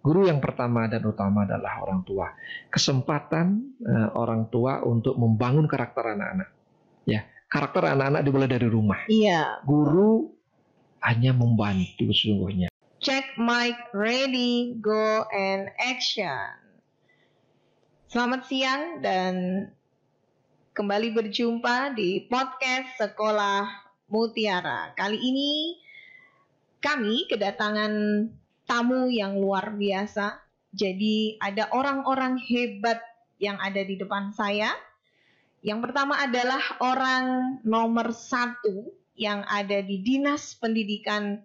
Guru 0.00 0.24
yang 0.24 0.40
pertama 0.40 0.88
dan 0.88 1.04
utama 1.04 1.44
adalah 1.44 1.84
orang 1.84 2.00
tua. 2.08 2.32
Kesempatan 2.72 3.76
uh, 3.84 4.08
orang 4.16 4.48
tua 4.48 4.80
untuk 4.80 5.12
membangun 5.20 5.68
karakter 5.68 6.16
anak-anak. 6.16 6.48
Ya, 7.04 7.28
karakter 7.52 7.84
anak-anak 7.84 8.24
dimulai 8.24 8.48
dari 8.48 8.64
rumah. 8.64 9.04
Iya. 9.12 9.60
Guru 9.68 10.32
hanya 11.04 11.36
membantu 11.36 12.08
sesungguhnya. 12.16 12.72
Check 13.00 13.36
mic, 13.36 13.76
ready, 13.92 14.76
go 14.80 15.24
and 15.32 15.68
action. 15.80 16.52
Selamat 18.08 18.48
siang 18.48 19.04
dan 19.04 19.34
kembali 20.72 21.12
berjumpa 21.12 21.92
di 21.92 22.24
podcast 22.24 22.96
Sekolah 22.96 23.68
Mutiara. 24.08 24.96
Kali 24.96 25.20
ini 25.20 25.76
kami 26.80 27.28
kedatangan 27.28 27.92
tamu 28.70 29.10
yang 29.10 29.34
luar 29.34 29.74
biasa. 29.74 30.38
Jadi 30.70 31.34
ada 31.42 31.66
orang-orang 31.74 32.38
hebat 32.38 33.02
yang 33.42 33.58
ada 33.58 33.82
di 33.82 33.98
depan 33.98 34.30
saya. 34.30 34.70
Yang 35.66 35.90
pertama 35.90 36.14
adalah 36.22 36.62
orang 36.78 37.58
nomor 37.66 38.14
satu 38.14 38.94
yang 39.18 39.42
ada 39.50 39.82
di 39.82 39.98
Dinas 40.06 40.54
Pendidikan 40.54 41.42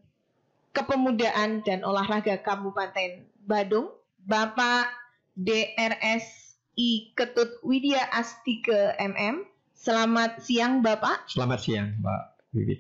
Kepemudaan 0.76 1.66
dan 1.66 1.82
Olahraga 1.82 2.38
Kabupaten 2.46 3.26
Badung, 3.42 3.90
Bapak 4.22 4.92
DRSI 5.34 7.16
Ketut 7.18 7.60
Widya 7.66 8.06
Astike 8.14 8.94
MM. 9.02 9.48
Selamat 9.74 10.44
siang 10.46 10.86
Bapak. 10.86 11.28
Selamat 11.32 11.60
siang 11.64 11.96
Mbak 12.00 12.24
Bibit. 12.54 12.80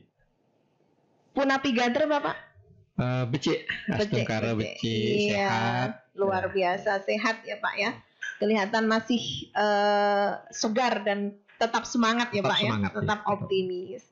Punapi 1.36 1.70
Gadre 1.76 2.08
Bapak. 2.08 2.55
Uh, 2.96 3.28
becik, 3.28 3.68
Astungkara 3.92 4.56
becik, 4.56 4.80
iya, 5.28 5.52
sehat. 5.52 5.90
Luar 6.16 6.48
biasa 6.48 7.04
sehat 7.04 7.44
ya 7.44 7.60
Pak 7.60 7.76
ya. 7.76 7.92
Kelihatan 8.40 8.88
masih 8.88 9.52
uh, 9.52 10.40
segar 10.48 11.04
dan 11.04 11.36
tetap 11.60 11.84
semangat 11.84 12.32
ya 12.32 12.40
Tetap 12.40 12.52
Pak 12.56 12.60
semangat, 12.64 12.92
ya, 12.92 12.98
tetap 13.04 13.20
ya. 13.20 13.28
optimis. 13.36 14.04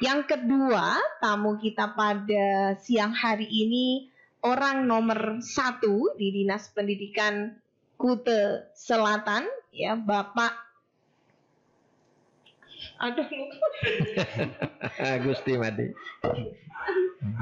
Yang 0.00 0.20
kedua, 0.30 0.96
tamu 1.18 1.58
kita 1.58 1.90
pada 1.92 2.78
siang 2.78 3.12
hari 3.12 3.50
ini 3.50 4.06
orang 4.46 4.86
nomor 4.86 5.42
satu 5.42 6.14
di 6.14 6.30
Dinas 6.30 6.70
Pendidikan 6.70 7.58
Kute 7.98 8.70
Selatan, 8.78 9.44
ya 9.74 9.98
Bapak. 9.98 10.69
Aduh, 13.00 13.24
Gusti 15.24 15.56
Madi. 15.56 15.88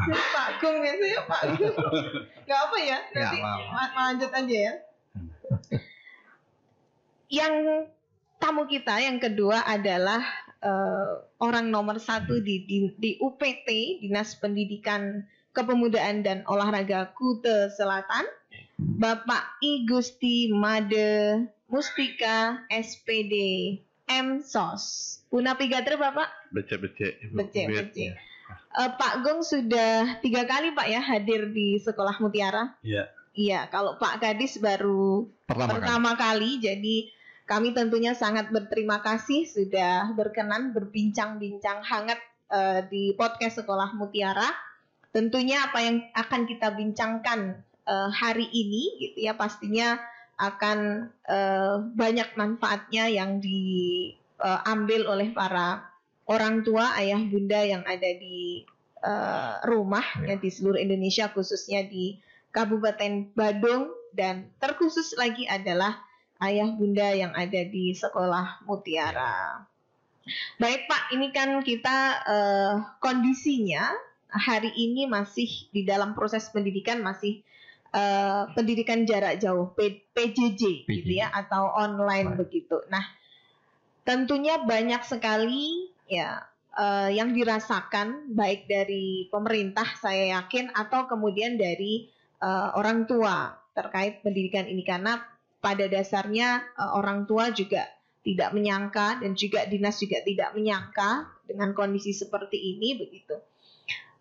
Pak 0.08 0.48
Gung 0.62 0.78
gitu 0.86 1.04
ya 1.06 1.20
Pak 1.26 1.42
Gung. 1.58 1.74
Gak 2.46 2.60
apa 2.70 2.76
ya, 2.78 2.98
nanti 3.10 3.38
ma- 3.42 3.94
lanjut 3.94 4.30
aja 4.30 4.56
ya. 4.70 4.74
Yang 7.28 7.54
tamu 8.38 8.70
kita 8.70 9.02
yang 9.02 9.18
kedua 9.18 9.66
adalah 9.66 10.22
eh, 10.62 11.10
orang 11.42 11.74
nomor 11.74 11.98
satu 11.98 12.38
di, 12.38 12.62
di, 12.62 12.78
di 12.94 13.10
UPT 13.18 13.98
Dinas 14.06 14.38
Pendidikan 14.38 15.26
Kepemudaan 15.58 16.22
dan 16.22 16.46
Olahraga 16.46 17.10
Kute 17.18 17.66
Selatan, 17.74 18.30
Bapak 18.78 19.58
I 19.58 19.82
Gusti 19.90 20.54
Made 20.54 21.50
Mustika 21.66 22.62
SPD 22.70 23.34
MSOS. 24.08 24.84
Punapi 25.28 25.68
Gatre 25.68 26.00
Bapak? 26.00 26.28
becek-becek 26.50 27.20
Ibu. 27.28 27.34
Becek, 27.36 27.66
Bit. 27.68 27.76
becek. 27.92 28.12
Eh, 28.78 28.90
Pak 28.96 29.20
Gong 29.20 29.44
sudah 29.44 30.20
tiga 30.24 30.48
kali 30.48 30.72
Pak 30.72 30.88
ya 30.88 31.00
hadir 31.04 31.52
di 31.52 31.76
Sekolah 31.76 32.16
Mutiara. 32.18 32.76
Iya. 32.80 33.12
Iya, 33.38 33.70
kalau 33.70 34.00
Pak 34.00 34.18
Gadis 34.18 34.58
baru 34.58 35.28
Pertama, 35.46 35.68
kali. 35.68 35.74
pertama 35.78 36.10
kali. 36.16 36.50
Jadi 36.58 36.96
kami 37.44 37.70
tentunya 37.70 38.12
sangat 38.16 38.50
berterima 38.50 38.98
kasih 38.98 39.46
sudah 39.46 40.10
berkenan 40.12 40.72
berbincang-bincang 40.72 41.84
hangat 41.84 42.18
eh, 42.50 42.80
di 42.88 43.12
podcast 43.14 43.60
Sekolah 43.62 43.94
Mutiara. 43.94 44.48
Tentunya 45.12 45.64
apa 45.64 45.80
yang 45.84 46.02
akan 46.16 46.48
kita 46.48 46.72
bincangkan 46.72 47.60
eh, 47.84 48.10
hari 48.10 48.48
ini 48.48 48.96
gitu 49.00 49.28
ya 49.28 49.36
pastinya 49.36 50.00
akan 50.38 51.10
eh, 51.26 51.76
banyak 51.98 52.38
manfaatnya 52.38 53.10
yang 53.10 53.42
diambil 53.42 55.02
oleh 55.10 55.34
para 55.34 55.82
orang 56.30 56.62
tua, 56.62 56.94
ayah, 56.96 57.18
bunda 57.18 57.58
yang 57.66 57.82
ada 57.82 58.10
di 58.16 58.62
eh, 59.02 59.54
rumah 59.66 60.04
ya 60.22 60.38
di 60.38 60.48
seluruh 60.48 60.78
Indonesia 60.78 61.28
khususnya 61.34 61.82
di 61.84 62.22
Kabupaten 62.54 63.34
Badung 63.34 63.92
dan 64.14 64.48
terkhusus 64.62 65.12
lagi 65.18 65.44
adalah 65.44 66.00
ayah 66.40 66.70
bunda 66.70 67.12
yang 67.12 67.34
ada 67.34 67.66
di 67.66 67.92
sekolah 67.92 68.62
Mutiara. 68.64 69.66
Baik 70.60 70.84
Pak, 70.86 71.02
ini 71.18 71.34
kan 71.34 71.56
kita 71.66 71.98
eh, 72.24 72.74
kondisinya 73.02 73.90
hari 74.28 74.70
ini 74.76 75.08
masih 75.08 75.48
di 75.72 75.88
dalam 75.88 76.12
proses 76.12 76.52
pendidikan 76.52 77.00
masih 77.00 77.40
eh, 77.92 78.42
pendidikan 78.52 79.04
jarak 79.08 79.40
jauh 79.40 79.72
P- 79.72 80.08
PJJ 80.12 80.88
gitu 80.88 81.12
ya 81.12 81.28
atau 81.32 81.72
online 81.72 82.34
Right. 82.34 82.40
begitu. 82.44 82.76
Nah, 82.92 83.04
tentunya 84.04 84.60
banyak 84.64 85.02
sekali 85.04 85.92
ya 86.08 86.42
eh, 86.76 87.10
yang 87.16 87.32
dirasakan 87.36 88.32
baik 88.32 88.68
dari 88.68 89.28
pemerintah 89.32 89.86
saya 90.00 90.40
yakin 90.40 90.72
atau 90.72 91.08
kemudian 91.08 91.56
dari 91.60 92.08
eh, 92.40 92.68
orang 92.76 93.04
tua 93.08 93.56
terkait 93.76 94.20
pendidikan 94.26 94.66
ini 94.66 94.82
karena 94.82 95.22
pada 95.60 95.84
dasarnya 95.88 96.64
eh, 96.76 96.92
orang 96.96 97.24
tua 97.28 97.50
juga 97.52 97.84
tidak 98.22 98.52
menyangka 98.52 99.22
dan 99.24 99.32
juga 99.32 99.64
dinas 99.64 99.96
juga 100.02 100.20
tidak 100.20 100.52
menyangka 100.52 101.32
dengan 101.48 101.72
kondisi 101.72 102.12
seperti 102.12 102.76
ini 102.76 102.98
begitu. 103.00 103.40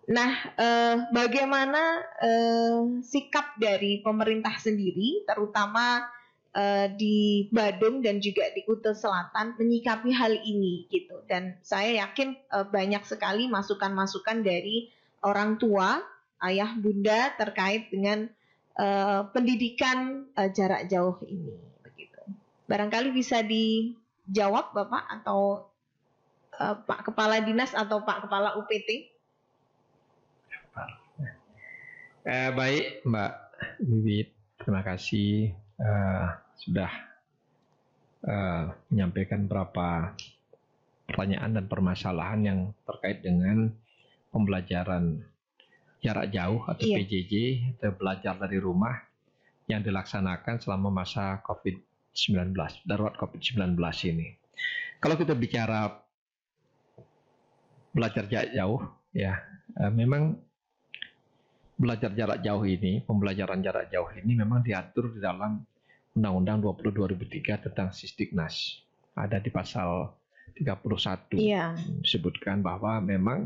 Nah, 0.08 0.32
eh, 0.56 0.96
bagaimana 1.12 2.00
eh, 2.24 3.04
sikap 3.04 3.60
dari 3.60 4.00
pemerintah 4.00 4.56
sendiri, 4.56 5.28
terutama 5.28 6.08
eh, 6.56 6.88
di 6.96 7.48
Badung 7.52 8.00
dan 8.00 8.24
juga 8.24 8.48
di 8.56 8.64
Kuta 8.64 8.96
Selatan 8.96 9.60
menyikapi 9.60 10.16
hal 10.16 10.32
ini 10.48 10.88
gitu. 10.88 11.28
Dan 11.28 11.60
saya 11.60 12.08
yakin 12.08 12.40
eh, 12.40 12.66
banyak 12.72 13.04
sekali 13.04 13.52
masukan-masukan 13.52 14.48
dari 14.48 14.88
orang 15.28 15.60
tua, 15.60 16.00
ayah, 16.40 16.72
bunda 16.80 17.36
terkait 17.36 17.92
dengan 17.92 18.32
eh, 18.80 19.22
pendidikan 19.36 20.24
eh, 20.40 20.50
jarak 20.56 20.88
jauh 20.88 21.20
ini 21.28 21.52
begitu. 21.84 22.22
Barangkali 22.64 23.12
bisa 23.12 23.44
dijawab 23.44 24.72
Bapak 24.72 25.04
atau 25.20 25.68
eh, 26.56 26.76
Pak 26.80 27.12
Kepala 27.12 27.44
Dinas 27.44 27.76
atau 27.76 28.08
Pak 28.08 28.24
Kepala 28.24 28.56
UPT. 28.56 29.17
Eh, 32.28 32.52
baik 32.52 33.08
Mbak 33.08 33.34
Bibit, 33.88 34.36
terima 34.60 34.84
kasih 34.84 35.48
eh, 35.80 36.28
sudah 36.60 36.92
eh, 38.28 38.64
menyampaikan 38.92 39.48
beberapa 39.48 40.12
pertanyaan 41.08 41.56
dan 41.56 41.66
permasalahan 41.72 42.42
yang 42.44 42.60
terkait 42.84 43.24
dengan 43.24 43.72
pembelajaran 44.36 45.24
jarak 46.04 46.28
jauh 46.36 46.68
atau 46.68 46.84
Iya. 46.84 47.00
PJJ 47.00 47.34
atau 47.80 47.96
belajar 47.96 48.36
dari 48.36 48.60
rumah 48.60 49.08
yang 49.72 49.80
dilaksanakan 49.80 50.60
selama 50.60 50.92
masa 50.92 51.40
COVID-19, 51.48 52.52
darurat 52.84 53.16
COVID-19 53.16 53.80
ini. 54.12 54.36
Kalau 55.00 55.16
kita 55.16 55.32
bicara 55.32 55.96
belajar 57.96 58.28
jarak 58.28 58.52
jauh, 58.52 58.84
ya 59.16 59.40
eh, 59.80 59.92
memang 59.96 60.44
belajar 61.78 62.12
jarak 62.18 62.42
jauh 62.42 62.66
ini, 62.66 63.06
pembelajaran 63.06 63.62
jarak 63.62 63.94
jauh 63.94 64.10
ini 64.18 64.34
memang 64.34 64.66
diatur 64.66 65.14
di 65.14 65.22
dalam 65.22 65.62
Undang-Undang 66.18 66.82
20 66.82 67.14
2003 67.14 67.70
tentang 67.70 67.94
Sisdiknas. 67.94 68.82
Ada 69.14 69.38
di 69.38 69.54
pasal 69.54 70.10
31 70.58 71.38
Iya. 71.38 71.78
disebutkan 72.02 72.66
bahwa 72.66 72.98
memang 72.98 73.46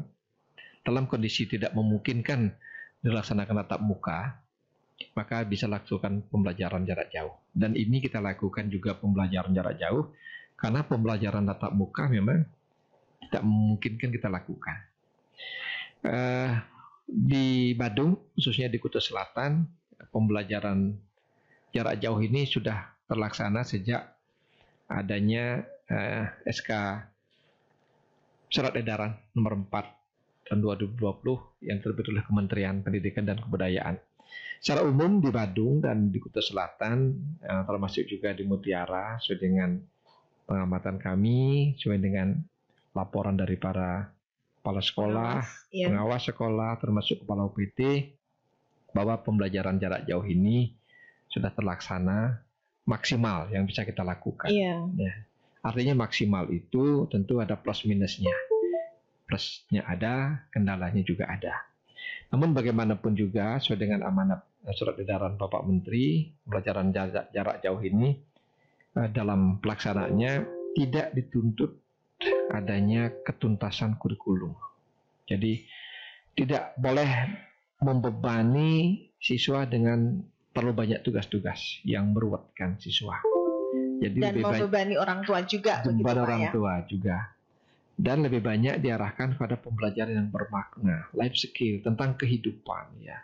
dalam 0.88 1.06
kondisi 1.12 1.44
tidak 1.46 1.76
memungkinkan 1.76 2.56
dilaksanakan 3.04 3.68
tatap 3.68 3.82
muka, 3.84 4.40
maka 5.12 5.44
bisa 5.44 5.68
lakukan 5.68 6.24
pembelajaran 6.32 6.88
jarak 6.88 7.12
jauh. 7.12 7.36
Dan 7.52 7.76
ini 7.76 8.00
kita 8.00 8.24
lakukan 8.24 8.72
juga 8.72 8.96
pembelajaran 8.96 9.52
jarak 9.52 9.76
jauh 9.76 10.16
karena 10.56 10.88
pembelajaran 10.88 11.44
tatap 11.52 11.76
muka 11.76 12.08
memang 12.08 12.48
tidak 13.28 13.44
memungkinkan 13.44 14.10
kita 14.16 14.28
lakukan. 14.32 14.78
Eh, 16.02 16.52
di 17.06 17.76
Badung, 17.76 18.34
khususnya 18.36 18.72
di 18.72 18.78
Kuta 18.80 19.04
Selatan, 19.04 19.66
pembelajaran 20.10 20.96
jarak 21.72 22.00
jauh 22.04 22.20
ini 22.20 22.44
sudah 22.48 22.92
terlaksana 23.08 23.64
sejak 23.64 24.04
adanya 24.92 25.64
eh, 25.88 26.28
SK 26.48 26.72
Surat 28.52 28.76
Edaran 28.76 29.16
nomor 29.32 29.56
4 29.56 30.52
tahun 30.52 30.60
2020 30.60 31.64
yang 31.64 31.80
terbit 31.80 32.12
oleh 32.12 32.24
Kementerian 32.28 32.84
Pendidikan 32.84 33.24
dan 33.24 33.40
Kebudayaan. 33.40 33.96
Secara 34.60 34.84
umum 34.84 35.24
di 35.24 35.32
Badung 35.32 35.80
dan 35.80 36.12
di 36.12 36.20
Kuta 36.20 36.44
Selatan, 36.44 37.16
eh, 37.40 37.64
termasuk 37.64 38.04
juga 38.08 38.36
di 38.36 38.44
Mutiara, 38.44 39.16
sesuai 39.20 39.40
dengan 39.40 39.80
pengamatan 40.44 41.00
kami, 41.00 41.74
sesuai 41.80 42.00
dengan 42.04 42.36
laporan 42.92 43.40
dari 43.40 43.56
para 43.56 44.12
kepala 44.62 44.80
sekolah, 44.80 45.42
ya. 45.74 45.90
pengawas 45.90 46.30
sekolah, 46.30 46.78
termasuk 46.78 47.26
kepala 47.26 47.50
UPT, 47.50 48.14
bahwa 48.94 49.18
pembelajaran 49.20 49.82
jarak 49.82 50.06
jauh 50.06 50.24
ini 50.24 50.78
sudah 51.28 51.50
terlaksana 51.50 52.46
maksimal 52.86 53.50
yang 53.50 53.66
bisa 53.66 53.82
kita 53.82 54.06
lakukan. 54.06 54.54
Iya. 54.54 54.86
Artinya 55.62 56.06
maksimal 56.06 56.50
itu 56.54 57.10
tentu 57.10 57.42
ada 57.42 57.58
plus 57.58 57.86
minusnya. 57.90 58.34
Plusnya 59.26 59.86
ada, 59.86 60.46
kendalanya 60.50 61.02
juga 61.06 61.30
ada. 61.30 61.72
Namun 62.34 62.56
bagaimanapun 62.56 63.14
juga 63.14 63.60
sesuai 63.60 63.80
dengan 63.80 64.08
amanat 64.08 64.42
eh, 64.66 64.76
surat 64.76 64.98
edaran 64.98 65.38
Bapak 65.38 65.64
Menteri, 65.64 66.32
pelajaran 66.44 66.92
jarak, 66.92 67.32
jarak 67.32 67.58
jauh 67.64 67.80
ini 67.80 68.18
eh, 68.98 69.10
dalam 69.12 69.62
pelaksanaannya 69.62 70.32
tidak 70.76 71.12
dituntut 71.16 71.72
adanya 72.52 73.10
ketuntasan 73.24 73.96
kurikulum. 73.96 74.54
Jadi 75.26 75.64
tidak 76.36 76.76
boleh 76.76 77.10
membebani 77.82 79.04
siswa 79.18 79.66
dengan 79.66 80.22
terlalu 80.52 80.74
banyak 80.76 81.00
tugas-tugas 81.02 81.80
yang 81.88 82.12
meruwetkan 82.12 82.76
siswa. 82.78 83.20
Jadi 84.02 84.18
Dan 84.18 84.34
lebih 84.36 84.44
banyak 84.44 84.60
membebani 84.66 84.96
orang 84.98 85.20
tua 85.24 85.40
juga 85.46 85.74
Pak 85.86 86.16
orang 86.18 86.42
ya. 86.48 86.52
tua 86.52 86.74
juga. 86.90 87.18
Dan 88.02 88.26
lebih 88.26 88.42
banyak 88.42 88.82
diarahkan 88.82 89.38
pada 89.38 89.62
pembelajaran 89.62 90.18
yang 90.18 90.30
bermakna, 90.34 91.06
life 91.14 91.38
skill 91.38 91.86
tentang 91.86 92.18
kehidupan 92.18 92.98
ya. 93.06 93.22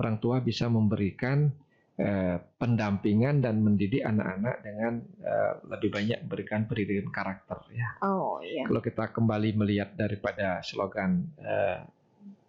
Orang 0.00 0.16
tua 0.16 0.40
bisa 0.40 0.64
memberikan 0.72 1.52
eh, 1.94 2.36
pendampingan 2.58 3.38
dan 3.38 3.62
mendidik 3.62 4.02
anak-anak 4.02 4.56
dengan 4.66 4.92
eh, 5.22 5.52
lebih 5.70 5.90
banyak 5.94 6.18
memberikan 6.26 6.66
pendidikan 6.66 7.08
karakter 7.14 7.58
ya. 7.70 7.88
Oh 8.02 8.42
iya. 8.42 8.66
Kalau 8.66 8.82
kita 8.82 9.14
kembali 9.14 9.50
melihat 9.54 9.94
daripada 9.94 10.58
slogan 10.66 11.30
eh, 11.38 11.78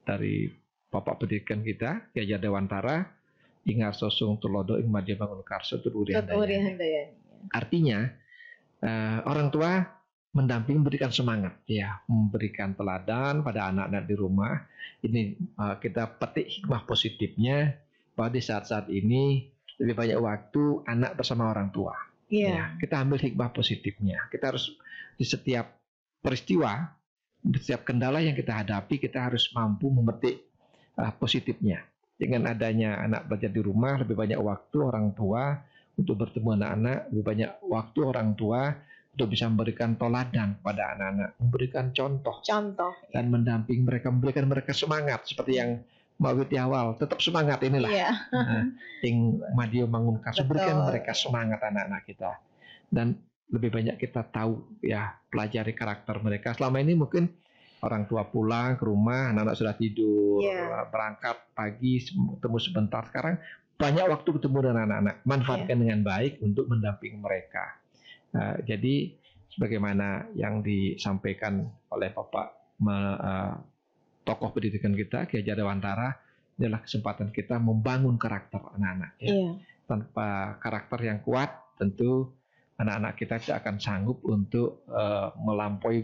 dari 0.06 0.50
Bapak 0.90 1.20
Pendidikan 1.20 1.60
kita, 1.60 2.14
Ki 2.14 2.24
Hajar 2.24 2.40
Dewantara, 2.40 3.04
Ingar 3.68 3.94
Sosung 3.98 4.38
Tulodo 4.40 4.78
Ing 4.78 4.88
Madya 4.88 5.18
Bangun 5.18 5.44
Karso. 5.44 5.82
Handayani. 6.74 7.18
Artinya 7.52 8.00
eh, 8.82 9.20
orang 9.26 9.50
tua 9.54 9.84
mendamping 10.36 10.84
memberikan 10.84 11.14
semangat 11.14 11.64
ya, 11.70 12.02
memberikan 12.10 12.76
teladan 12.76 13.46
pada 13.46 13.72
anak-anak 13.72 14.04
di 14.10 14.16
rumah. 14.16 14.54
Ini 15.06 15.22
eh, 15.38 15.76
kita 15.82 16.18
petik 16.18 16.48
hikmah 16.50 16.82
positifnya 16.88 17.86
bahwa 18.16 18.32
di 18.32 18.42
saat-saat 18.42 18.88
ini 18.90 19.52
lebih 19.80 19.96
banyak 19.96 20.20
waktu 20.20 20.88
anak 20.88 21.20
bersama 21.20 21.52
orang 21.52 21.70
tua. 21.70 21.94
Iya. 22.32 22.50
Ya, 22.50 22.66
kita 22.80 23.04
ambil 23.04 23.22
hikmah 23.22 23.52
positifnya. 23.54 24.32
Kita 24.32 24.56
harus 24.56 24.72
di 25.20 25.26
setiap 25.28 25.78
peristiwa, 26.24 26.90
di 27.38 27.60
setiap 27.62 27.86
kendala 27.86 28.24
yang 28.24 28.34
kita 28.34 28.66
hadapi, 28.66 28.98
kita 28.98 29.30
harus 29.30 29.52
mampu 29.54 29.92
memetik 29.92 30.42
uh, 30.98 31.14
positifnya. 31.16 31.86
Dengan 32.16 32.48
adanya 32.48 33.04
anak 33.04 33.28
belajar 33.28 33.52
di 33.52 33.62
rumah, 33.62 34.00
lebih 34.00 34.16
banyak 34.16 34.40
waktu 34.40 34.78
orang 34.80 35.12
tua 35.12 35.60
untuk 36.00 36.16
bertemu 36.16 36.50
anak-anak, 36.56 37.00
lebih 37.12 37.24
banyak 37.28 37.52
waktu 37.68 38.00
orang 38.02 38.30
tua 38.34 38.72
untuk 39.16 39.32
bisa 39.32 39.48
memberikan 39.48 39.96
toladan 39.96 40.60
pada 40.60 40.96
anak-anak, 40.96 41.30
memberikan 41.40 41.86
contoh 41.96 42.44
Contoh. 42.44 42.92
dan 43.12 43.32
mendamping 43.32 43.84
mereka, 43.84 44.12
memberikan 44.12 44.48
mereka 44.48 44.76
semangat 44.76 45.24
seperti 45.28 45.56
yang 45.56 45.80
Mbak 46.16 46.32
awal, 46.56 46.96
tetap 46.96 47.20
semangat 47.20 47.60
inilah. 47.60 47.92
Iya. 47.92 48.12
Nah, 48.32 48.72
Ting 49.04 49.36
Madio 49.52 49.84
berikan 50.48 50.88
mereka 50.88 51.12
semangat 51.12 51.60
anak-anak 51.60 52.02
kita. 52.08 52.32
Dan 52.88 53.20
lebih 53.52 53.70
banyak 53.70 54.00
kita 54.00 54.24
tahu 54.32 54.80
ya 54.80 55.20
pelajari 55.28 55.76
karakter 55.76 56.16
mereka. 56.24 56.56
Selama 56.56 56.80
ini 56.80 56.96
mungkin 56.96 57.28
orang 57.84 58.08
tua 58.08 58.26
pulang 58.26 58.80
ke 58.80 58.88
rumah 58.88 59.36
anak-anak 59.36 59.56
sudah 59.60 59.76
tidur 59.76 60.40
Iya. 60.42 60.88
berangkat 60.88 61.36
pagi 61.52 62.00
ketemu 62.08 62.58
sebentar. 62.64 63.04
Sekarang 63.12 63.36
banyak 63.76 64.08
waktu 64.08 64.30
ketemu 64.40 64.58
dengan 64.72 64.78
anak-anak. 64.88 65.16
Manfaatkan 65.28 65.78
dengan 65.84 66.00
baik 66.02 66.40
untuk 66.40 66.66
mendampingi 66.72 67.20
mereka. 67.20 67.76
Nah, 68.32 68.56
jadi 68.64 69.14
sebagaimana 69.52 70.32
yang 70.36 70.64
disampaikan 70.64 71.68
oleh 71.92 72.10
Bapak 72.12 72.80
me- 72.80 73.20
eh, 73.20 73.54
tokoh 74.26 74.50
pendidikan 74.52 74.92
kita 74.92 75.30
Ki 75.30 75.40
Hajar 75.40 75.56
Dewantara 75.56 76.10
adalah 76.58 76.82
kesempatan 76.82 77.30
kita 77.30 77.62
membangun 77.62 78.18
karakter 78.18 78.60
anak-anak. 78.76 79.12
Ya. 79.22 79.30
Iya. 79.32 79.52
Tanpa 79.86 80.58
karakter 80.58 81.00
yang 81.06 81.22
kuat, 81.22 81.54
tentu 81.78 82.34
anak-anak 82.76 83.14
kita 83.16 83.36
tidak 83.40 83.58
akan 83.64 83.76
sanggup 83.78 84.20
untuk 84.26 84.84
eh, 84.90 85.30
melampaui 85.40 86.02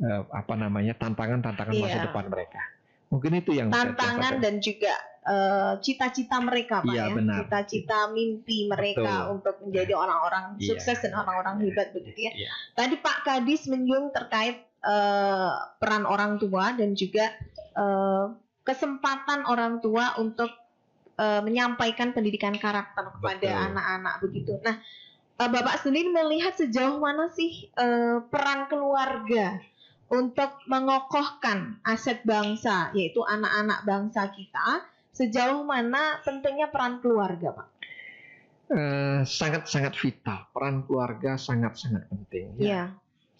eh, 0.00 0.22
apa 0.30 0.54
namanya 0.56 0.94
tantangan-tantangan 0.96 1.74
masa 1.76 1.98
Iya. 1.98 2.06
depan 2.08 2.24
mereka. 2.30 2.62
Mungkin 3.10 3.32
itu 3.42 3.50
yang 3.58 3.68
Tantangan 3.74 4.38
dan 4.38 4.62
juga 4.62 4.94
eh, 5.20 5.74
cita-cita 5.82 6.38
mereka 6.40 6.80
Pak 6.80 6.94
Iya, 6.94 7.10
ya. 7.10 7.12
benar. 7.12 7.36
Cita-cita 7.44 7.98
mimpi 8.14 8.70
mereka 8.70 9.26
Betul. 9.26 9.32
untuk 9.36 9.54
menjadi 9.66 9.92
orang-orang 9.98 10.44
Iya. 10.56 10.68
sukses 10.70 10.96
dan 11.02 11.12
orang-orang 11.18 11.66
hebat 11.66 11.90
begitu 11.92 12.30
ya. 12.30 12.32
Iya. 12.32 12.50
Tadi 12.78 12.94
Pak 13.02 13.18
Kadis 13.26 13.66
menyinggung 13.68 14.14
terkait 14.14 14.69
eh, 14.84 15.52
peran 15.80 16.04
orang 16.04 16.40
tua 16.40 16.76
dan 16.76 16.96
juga 16.96 17.32
eh, 17.56 18.26
kesempatan 18.64 19.48
orang 19.48 19.80
tua 19.80 20.16
untuk 20.20 20.50
eh, 21.16 21.40
menyampaikan 21.44 22.12
pendidikan 22.16 22.56
karakter 22.56 23.16
kepada 23.18 23.70
anak-anak 23.72 24.14
begitu. 24.24 24.56
Nah, 24.60 24.78
Bapak 25.40 25.80
sendiri 25.80 26.12
melihat 26.12 26.52
sejauh 26.52 27.00
mana 27.00 27.32
sih 27.32 27.72
peran 28.28 28.68
keluarga 28.68 29.56
untuk 30.12 30.52
mengokohkan 30.68 31.80
aset 31.80 32.20
bangsa, 32.28 32.92
yaitu 32.92 33.24
anak-anak 33.24 33.80
bangsa 33.88 34.28
kita, 34.36 34.84
sejauh 35.16 35.64
mana 35.64 36.20
pentingnya 36.28 36.68
peran 36.68 37.00
keluarga, 37.00 37.56
Pak? 37.56 37.68
Eh, 38.70 39.20
sangat-sangat 39.26 39.98
vital. 39.98 40.46
Peran 40.54 40.86
keluarga 40.86 41.34
sangat-sangat 41.34 42.06
penting. 42.06 42.54
Ya. 42.58 42.62
Iya, 42.62 42.82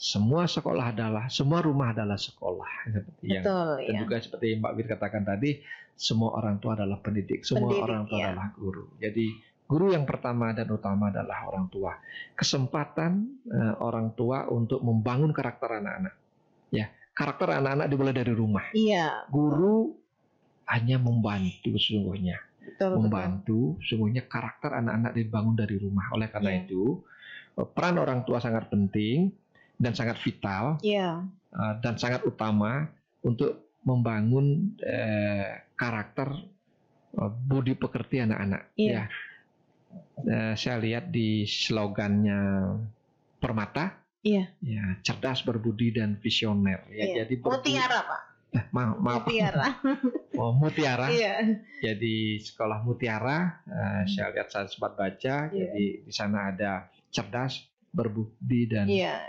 Semua 0.00 0.48
sekolah 0.48 0.96
adalah, 0.96 1.28
semua 1.28 1.60
rumah 1.60 1.92
adalah 1.92 2.16
sekolah. 2.16 2.88
Seperti 2.88 3.24
yang 3.28 3.44
betul 3.44 3.68
Dan 3.84 3.92
ya. 3.92 4.00
juga 4.00 4.16
seperti 4.16 4.46
Mbak 4.56 4.72
Wir 4.72 4.86
katakan 4.88 5.22
tadi, 5.28 5.50
semua 5.92 6.32
orang 6.40 6.56
tua 6.56 6.72
adalah 6.72 6.96
pendidik, 7.04 7.44
semua 7.44 7.68
Pendidik, 7.68 7.84
orang 7.84 8.02
tua 8.08 8.16
ya. 8.16 8.26
adalah 8.32 8.48
guru. 8.56 8.84
Jadi 8.96 9.26
guru 9.68 9.92
yang 9.92 10.08
pertama 10.08 10.56
dan 10.56 10.72
utama 10.72 11.12
adalah 11.12 11.44
orang 11.52 11.68
tua. 11.68 11.92
Kesempatan 12.32 13.12
eh, 13.44 13.74
orang 13.76 14.16
tua 14.16 14.48
untuk 14.48 14.80
membangun 14.80 15.36
karakter 15.36 15.84
anak-anak. 15.84 16.14
Ya, 16.72 16.88
karakter 17.12 17.60
anak-anak 17.60 17.86
dimulai 17.92 18.16
dari 18.16 18.32
rumah. 18.32 18.64
Iya, 18.72 19.28
Guru 19.28 19.92
hanya 20.64 20.96
membantu 20.96 21.76
sesungguhnya, 21.76 22.40
betul 22.62 22.88
betul. 22.88 23.00
membantu 23.04 23.60
sesungguhnya 23.84 24.24
karakter 24.24 24.80
anak-anak 24.80 25.12
dibangun 25.12 25.60
dari 25.60 25.76
rumah. 25.76 26.08
Oleh 26.16 26.32
karena 26.32 26.56
Iya. 26.56 26.64
itu, 26.64 27.04
peran 27.76 28.00
orang 28.00 28.24
tua 28.24 28.40
sangat 28.40 28.72
penting 28.72 29.34
dan 29.80 29.96
sangat 29.96 30.20
vital 30.20 30.76
Iya, 30.84 31.24
uh, 31.50 31.74
dan 31.80 31.96
sangat 31.96 32.20
utama 32.22 32.92
untuk 33.24 33.72
membangun 33.80 34.76
eh, 34.78 35.64
karakter 35.72 36.28
uh, 37.16 37.32
budi 37.32 37.72
pekerti 37.72 38.20
anak-anak. 38.20 38.76
Iya. 38.76 38.92
Ya. 38.92 39.04
Eh, 40.20 40.54
saya 40.54 40.76
lihat 40.78 41.08
di 41.08 41.42
slogannya 41.42 42.76
Permata, 43.40 43.96
Iya. 44.20 44.52
ya 44.60 45.00
cerdas, 45.00 45.40
berbudi 45.40 45.96
dan 45.96 46.20
visioner. 46.20 46.84
Ya, 46.92 47.04
Iya. 47.08 47.14
jadi 47.24 47.34
berbudi- 47.40 47.72
Mutiara, 47.72 47.98
Pak. 48.04 48.22
Eh, 48.50 48.64
maaf. 48.70 49.24
Mutiara. 49.24 49.68
Oh, 50.40 50.56
Mutiara. 50.56 51.12
Iya. 51.12 51.36
Jadi 51.84 52.40
sekolah 52.40 52.80
Mutiara, 52.80 53.60
eh, 53.60 54.02
saya 54.08 54.32
lihat 54.32 54.48
saya 54.48 54.68
sempat 54.68 54.92
baca. 54.92 55.48
Iya. 55.48 55.68
Jadi 55.68 55.84
di 56.04 56.12
sana 56.12 56.48
ada 56.48 56.88
cerdas, 57.08 57.60
berbudi 57.90 58.64
dan 58.64 58.88
Iya. 58.88 59.20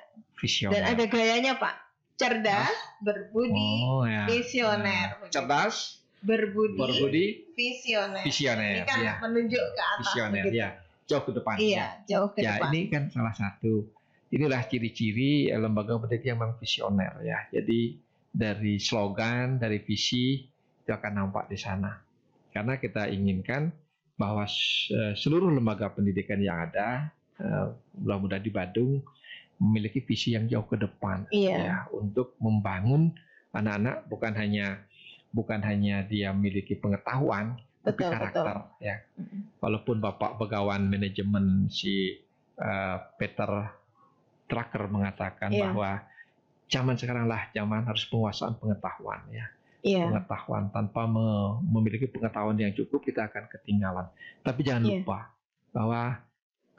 Visioner. 0.41 0.81
Dan 0.81 0.83
ada 0.98 1.03
gayanya, 1.05 1.53
Pak. 1.62 1.75
Cerdas, 2.17 2.74
berbudi, 3.01 3.71
oh, 3.86 4.05
ya. 4.05 4.25
visioner. 4.29 5.17
Nah, 5.17 5.29
cerdas, 5.29 6.01
berbudi, 6.21 6.77
berbudi, 6.77 7.25
visioner. 7.57 8.21
visioner. 8.25 8.81
Ini 8.81 8.89
kan 8.89 9.00
ya. 9.01 9.13
menunjuk 9.21 9.62
ke 9.62 9.81
atas 9.81 10.05
Visioner, 10.05 10.43
begitu. 10.45 10.62
ya. 10.62 10.69
Jauh 11.10 11.24
ke 11.25 11.31
depan. 11.33 11.55
Iya, 11.57 11.86
jauh 12.07 12.29
ke 12.31 12.39
ya, 12.45 12.55
depan. 12.55 12.69
ini 12.71 12.81
kan 12.93 13.03
salah 13.10 13.36
satu. 13.36 13.89
Inilah 14.31 14.63
ciri-ciri 14.69 15.51
eh, 15.51 15.60
lembaga 15.60 15.98
pendidikan 16.00 16.38
yang 16.38 16.39
memang 16.45 16.55
visioner 16.62 17.13
ya. 17.25 17.39
Jadi 17.51 18.00
dari 18.31 18.79
slogan, 18.79 19.60
dari 19.60 19.83
visi 19.83 20.39
itu 20.81 20.91
akan 20.93 21.12
nampak 21.25 21.51
di 21.51 21.57
sana. 21.60 22.00
Karena 22.53 22.79
kita 22.79 23.12
inginkan 23.12 23.74
bahwa 24.15 24.45
eh, 24.48 25.13
seluruh 25.17 25.51
lembaga 25.51 25.91
pendidikan 25.91 26.39
yang 26.39 26.69
ada, 26.69 27.12
eh, 27.41 27.65
mudah-mudahan 28.00 28.45
di 28.45 28.51
Badung 28.53 29.03
memiliki 29.62 30.01
visi 30.01 30.34
yang 30.34 30.50
jauh 30.50 30.65
ke 30.65 30.75
depan 30.75 31.30
Iya. 31.30 31.56
ya 31.62 31.77
untuk 31.94 32.34
membangun 32.41 33.13
anak-anak 33.53 34.10
bukan 34.10 34.34
hanya 34.34 34.82
bukan 35.30 35.62
hanya 35.62 36.01
dia 36.03 36.34
memiliki 36.34 36.74
pengetahuan 36.74 37.62
tapi 37.82 38.01
Betul, 38.01 38.13
karakter 38.13 38.56
ya. 38.77 38.96
Mm-mm. 39.18 39.58
Walaupun 39.58 40.01
Bapak 40.01 40.38
Begawan 40.38 40.86
Manajemen 40.86 41.70
si 41.70 42.18
eh, 42.58 42.98
Peter 43.18 43.50
Tracker 44.46 44.84
mengatakan 44.86 45.50
Iya. 45.50 45.72
bahwa 45.72 45.91
zaman 46.68 46.96
sekarang 46.96 47.25
lah 47.25 47.48
zaman 47.51 47.86
harus 47.86 48.03
penguasaan 48.06 48.58
pengetahuan 48.58 49.22
ya. 49.30 49.46
Iya. 49.82 50.10
Pengetahuan 50.13 50.70
tanpa 50.70 51.06
me- 51.06 51.58
memiliki 51.63 52.06
pengetahuan 52.06 52.53
yang 52.56 52.70
cukup 52.72 53.01
kita 53.01 53.25
akan 53.25 53.50
ketinggalan. 53.50 54.06
Tapi 54.41 54.62
jangan 54.62 54.84
Iya. 54.86 55.01
lupa 55.01 55.32
bahwa 55.72 56.20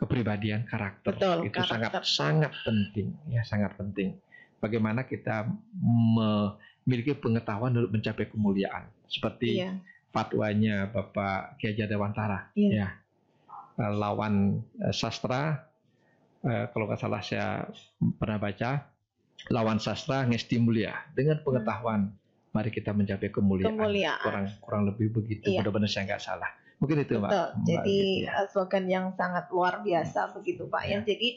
kepribadian 0.02 0.66
karakter 0.66 1.14
Betul, 1.14 1.38
itu 1.46 1.62
sangat 1.62 1.94
karakter. 1.94 2.02
sangat 2.02 2.52
penting 2.62 3.14
ya 3.28 3.42
sangat 3.42 3.70
penting. 3.74 4.18
Bagaimana 4.58 5.02
kita 5.02 5.46
memiliki 5.74 7.14
pengetahuan 7.14 7.70
untuk 7.72 7.92
mencapai 7.92 8.26
kemuliaan 8.26 8.90
seperti 9.06 9.58
Iya. 9.58 9.78
fatwanya 10.10 10.86
Bapak 10.86 11.56
Kiai 11.56 11.78
Dewantara 11.78 12.50
Iya. 12.52 12.70
ya 12.76 12.88
Eh, 13.72 13.88
lawan 13.88 14.60
eh, 14.78 14.92
sastra 14.92 15.64
eh, 16.42 16.68
kalau 16.68 16.84
nggak 16.84 17.00
salah 17.00 17.24
saya 17.24 17.64
pernah 18.20 18.36
baca 18.36 18.84
lawan 19.48 19.78
sastra 19.78 20.22
ngesti 20.22 20.60
mulia 20.60 20.92
dengan 21.10 21.40
pengetahuan 21.40 22.12
mari 22.52 22.68
kita 22.68 22.92
mencapai 22.92 23.32
kemuliaan, 23.32 23.72
Kemuliaan. 23.72 24.20
kurang 24.20 24.44
kurang 24.60 24.82
lebih 24.84 25.08
begitu 25.10 25.48
Iya. 25.48 25.64
mudah-mudahan 25.64 25.88
saya 25.88 26.04
nggak 26.04 26.20
salah 26.20 26.50
mungkin 26.82 26.98
itu 26.98 27.14
Betul. 27.14 27.22
Mbak 27.22 27.30
Mbak 27.30 27.48
Jadi 27.62 27.98
Gitu, 28.02 28.26
ya. 28.26 28.42
eh, 28.42 28.46
slogan 28.50 28.84
yang 28.90 29.06
sangat 29.14 29.46
luar 29.54 29.80
biasa 29.80 30.34
begitu 30.34 30.66
Pak 30.66 30.82
ya. 30.82 30.98
Ya. 30.98 31.06
Jadi 31.06 31.28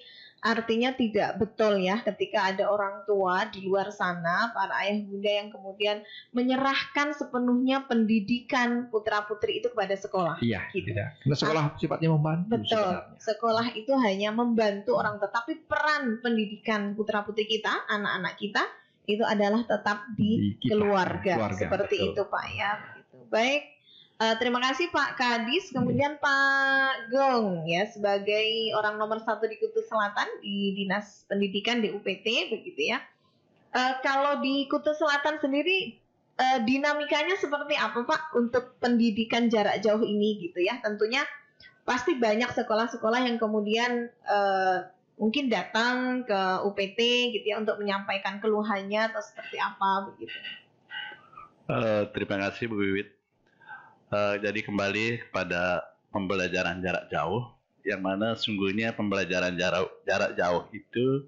artinya 0.41 0.93
tidak 0.93 1.41
betul 1.41 1.81
ya 1.81 2.05
ketika 2.05 2.53
ada 2.53 2.69
orang 2.69 3.01
tua 3.05 3.49
di 3.49 3.65
luar 3.65 3.89
sana, 3.89 4.53
para 4.53 4.77
ayah 4.85 5.01
bunda 5.01 5.31
yang 5.31 5.49
kemudian 5.49 5.97
menyerahkan 6.37 7.13
sepenuhnya 7.13 7.85
pendidikan 7.85 8.85
putra 8.89 9.25
putri 9.25 9.57
itu 9.57 9.73
kepada 9.73 9.97
sekolah. 9.97 10.37
iya 10.41 10.69
gitu. 10.69 10.93
tidak 10.93 11.17
karena 11.21 11.35
sekolah 11.35 11.63
sifatnya 11.77 12.09
membantu 12.13 12.61
Betul. 12.61 12.77
sebenarnya 12.77 13.17
Sekolah 13.17 13.67
itu 13.73 13.91
hanya 13.97 14.29
membantu 14.29 14.91
orang 14.97 15.17
tetapi 15.17 15.65
peran 15.65 16.21
pendidikan 16.21 16.93
putra 16.93 17.25
putri 17.25 17.45
kita, 17.45 17.85
anak-anak 17.89 18.37
kita 18.37 18.61
itu 19.05 19.25
adalah 19.25 19.65
tetap 19.65 20.09
di 20.13 20.29
Di 20.37 20.49
kita, 20.61 20.77
keluarga. 20.77 21.33
keluarga, 21.41 21.57
seperti 21.57 21.95
betul. 21.97 22.09
itu 22.13 22.21
Pak 22.25 22.45
ya 22.53 22.69
begitu. 22.77 23.17
baik 23.29 23.61
eh, 24.21 24.35
terima 24.39 24.59
kasih 24.63 24.91
Pak 24.91 25.19
Kadis 25.19 25.71
kemudian 25.73 26.19
Pak 26.19 27.11
Gong 27.11 27.67
ya 27.67 27.89
sebagai 27.89 28.71
orang 28.77 28.95
nomor 28.99 29.19
satu 29.23 29.49
di 29.49 29.59
Kudus 29.59 29.87
Selatan 29.87 30.27
di 30.39 30.75
Dinas 30.77 31.27
Pendidikan 31.27 31.83
di 31.83 31.91
UPT 31.91 32.53
begitu 32.53 32.93
ya 32.95 32.99
Eh, 33.75 33.93
kalau 33.99 34.39
di 34.39 34.71
Kudus 34.71 34.95
Selatan 34.95 35.35
sendiri 35.43 35.99
eh, 36.39 36.59
dinamikanya 36.63 37.35
seperti 37.35 37.75
apa 37.75 38.07
Pak 38.07 38.31
untuk 38.39 38.79
pendidikan 38.79 39.51
jarak 39.51 39.83
jauh 39.83 39.99
ini 39.99 40.47
gitu 40.47 40.63
ya 40.63 40.79
tentunya 40.79 41.27
pasti 41.83 42.15
banyak 42.15 42.55
sekolah-sekolah 42.55 43.27
yang 43.27 43.35
kemudian 43.35 44.07
eh, 44.07 44.77
mungkin 45.19 45.51
datang 45.51 46.23
ke 46.23 46.41
UPT 46.63 46.99
gitu 47.35 47.45
ya 47.51 47.59
untuk 47.59 47.75
menyampaikan 47.83 48.39
keluhannya 48.39 49.11
atau 49.11 49.19
seperti 49.19 49.59
apa 49.59 50.07
begitu. 50.07 50.39
Eh, 51.67 52.03
terima 52.15 52.47
kasih 52.47 52.71
Bu 52.71 52.79
Wiwit. 52.79 53.14
Eh, 54.13 54.35
jadi 54.41 54.59
kembali 54.61 55.29
kepada 55.29 55.81
pembelajaran 56.13 56.79
jarak 56.81 57.09
jauh, 57.09 57.49
yang 57.81 58.01
mana 58.01 58.37
sungguhnya 58.37 58.93
pembelajaran 58.93 59.57
jarak 59.57 59.89
jarak 60.05 60.31
jauh 60.37 60.63
itu 60.73 61.25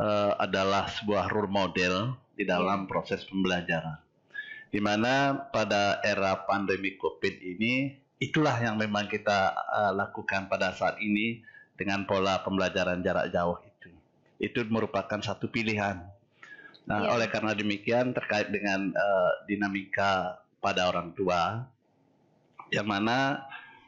eh, 0.00 0.32
adalah 0.40 0.88
sebuah 0.88 1.28
role 1.30 1.52
model 1.52 2.16
di 2.34 2.44
dalam 2.48 2.88
proses 2.88 3.22
pembelajaran. 3.28 4.00
Di 4.74 4.82
mana 4.82 5.46
pada 5.54 6.02
era 6.02 6.34
pandemi 6.48 6.98
COVID 6.98 7.38
ini, 7.44 7.94
itulah 8.18 8.58
yang 8.58 8.80
memang 8.80 9.06
kita 9.06 9.54
eh, 9.54 9.92
lakukan 9.92 10.48
pada 10.48 10.72
saat 10.72 10.98
ini 11.04 11.44
dengan 11.76 12.08
pola 12.08 12.40
pembelajaran 12.40 13.04
jarak 13.04 13.30
jauh 13.30 13.60
itu. 13.62 13.90
Itu 14.40 14.64
merupakan 14.66 15.20
satu 15.20 15.46
pilihan 15.52 16.14
Nah, 16.84 17.00
Iya. 17.00 17.08
oleh 17.16 17.28
karena 17.32 17.52
demikian 17.56 18.12
terkait 18.12 18.52
dengan 18.52 18.92
eh, 18.92 19.32
dinamika 19.48 20.36
pada 20.60 20.88
orang 20.92 21.16
tua, 21.16 21.64
yang 22.72 22.86
mana 22.88 23.44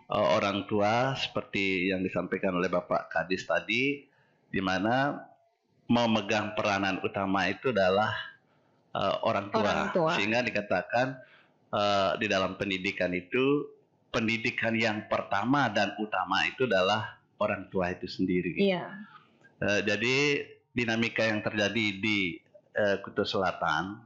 eh, 0.08 0.28
orang 0.36 0.66
tua 0.68 1.14
seperti 1.16 1.92
yang 1.92 2.02
disampaikan 2.02 2.56
oleh 2.56 2.68
Bapak 2.68 3.12
Kadis 3.12 3.46
tadi, 3.46 4.04
di 4.50 4.60
mana 4.60 5.20
memegang 5.86 6.58
peranan 6.58 6.98
utama 7.06 7.46
itu 7.46 7.70
adalah 7.70 8.12
eh, 8.92 9.16
orang, 9.22 9.46
tua. 9.54 9.60
Orang 9.62 9.88
tua. 9.94 10.10
sehingga 10.18 10.42
dikatakan 10.42 11.06
eh, 11.72 12.12
di 12.20 12.26
dalam 12.26 12.58
pendidikan 12.58 13.14
itu 13.14 13.76
pendidikan 14.10 14.72
yang 14.72 15.04
pertama 15.12 15.68
dan 15.68 15.92
utama 16.00 16.48
itu 16.48 16.64
adalah 16.64 17.20
orang 17.36 17.68
tua 17.68 17.92
itu 17.92 18.08
sendiri. 18.08 18.56
Iya. 18.56 18.84
Eh, 19.60 19.80
jadi 19.84 20.16
dinamika 20.72 21.24
yang 21.24 21.40
terjadi 21.40 21.86
di 22.00 22.36
eh, 22.76 22.96
Kutub 23.00 23.28
Selatan 23.28 24.00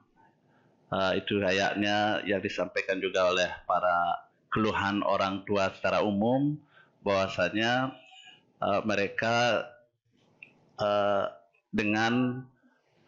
eh, 0.90 1.12
itu 1.18 1.38
kayaknya 1.42 2.26
yang 2.26 2.42
disampaikan 2.42 2.98
juga 2.98 3.30
oleh 3.30 3.50
para 3.66 4.29
keluhan 4.50 5.00
orang 5.06 5.46
tua 5.46 5.70
secara 5.72 6.02
umum 6.02 6.58
bahwasanya 7.06 7.94
eh, 8.60 8.80
mereka 8.84 9.66
eh, 10.76 11.24
dengan 11.70 12.44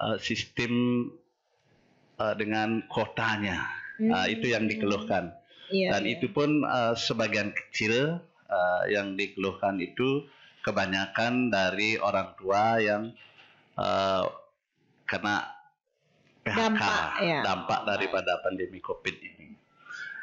eh, 0.01 0.19
sistem 0.23 1.07
eh, 2.19 2.35
dengan 2.39 2.83
kotanya 2.89 3.83
Nah, 4.03 4.27
itu 4.27 4.51
yang 4.51 4.67
dikeluhkan 4.67 5.31
Iya, 5.73 5.97
dan 5.97 6.05
iya. 6.05 6.21
itu 6.21 6.29
pun 6.29 6.67
eh, 6.69 6.95
sebagian 6.99 7.55
kecil 7.57 8.21
eh, 8.51 8.83
yang 8.93 9.17
dikeluhkan 9.17 9.81
itu 9.81 10.29
kebanyakan 10.61 11.49
dari 11.49 11.97
orang 11.97 12.37
tua 12.37 12.77
yang 12.77 13.03
eh, 13.81 14.25
kena 15.09 15.49
PHK 16.43 16.59
Dampak, 16.59 17.05
ya. 17.23 17.41
dampak 17.47 17.81
daripada 17.87 18.43
pandemi 18.43 18.83
COVID 18.83 19.17
ini. 19.17 19.55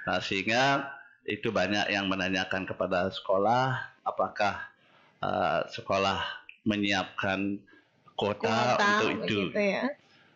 Nah, 0.05 0.19
sehingga 0.19 0.83
itu 1.29 1.53
banyak 1.53 1.93
yang 1.93 2.09
menanyakan 2.09 2.65
kepada 2.65 3.13
sekolah 3.13 3.77
apakah 4.01 4.65
eh, 5.21 5.61
sekolah 5.69 6.19
menyiapkan 6.65 7.61
kuota, 8.17 8.75
Kuota 8.75 8.89
untuk 9.05 9.09
itu. 9.29 9.39
begitu 9.53 9.61
ya. 9.61 9.83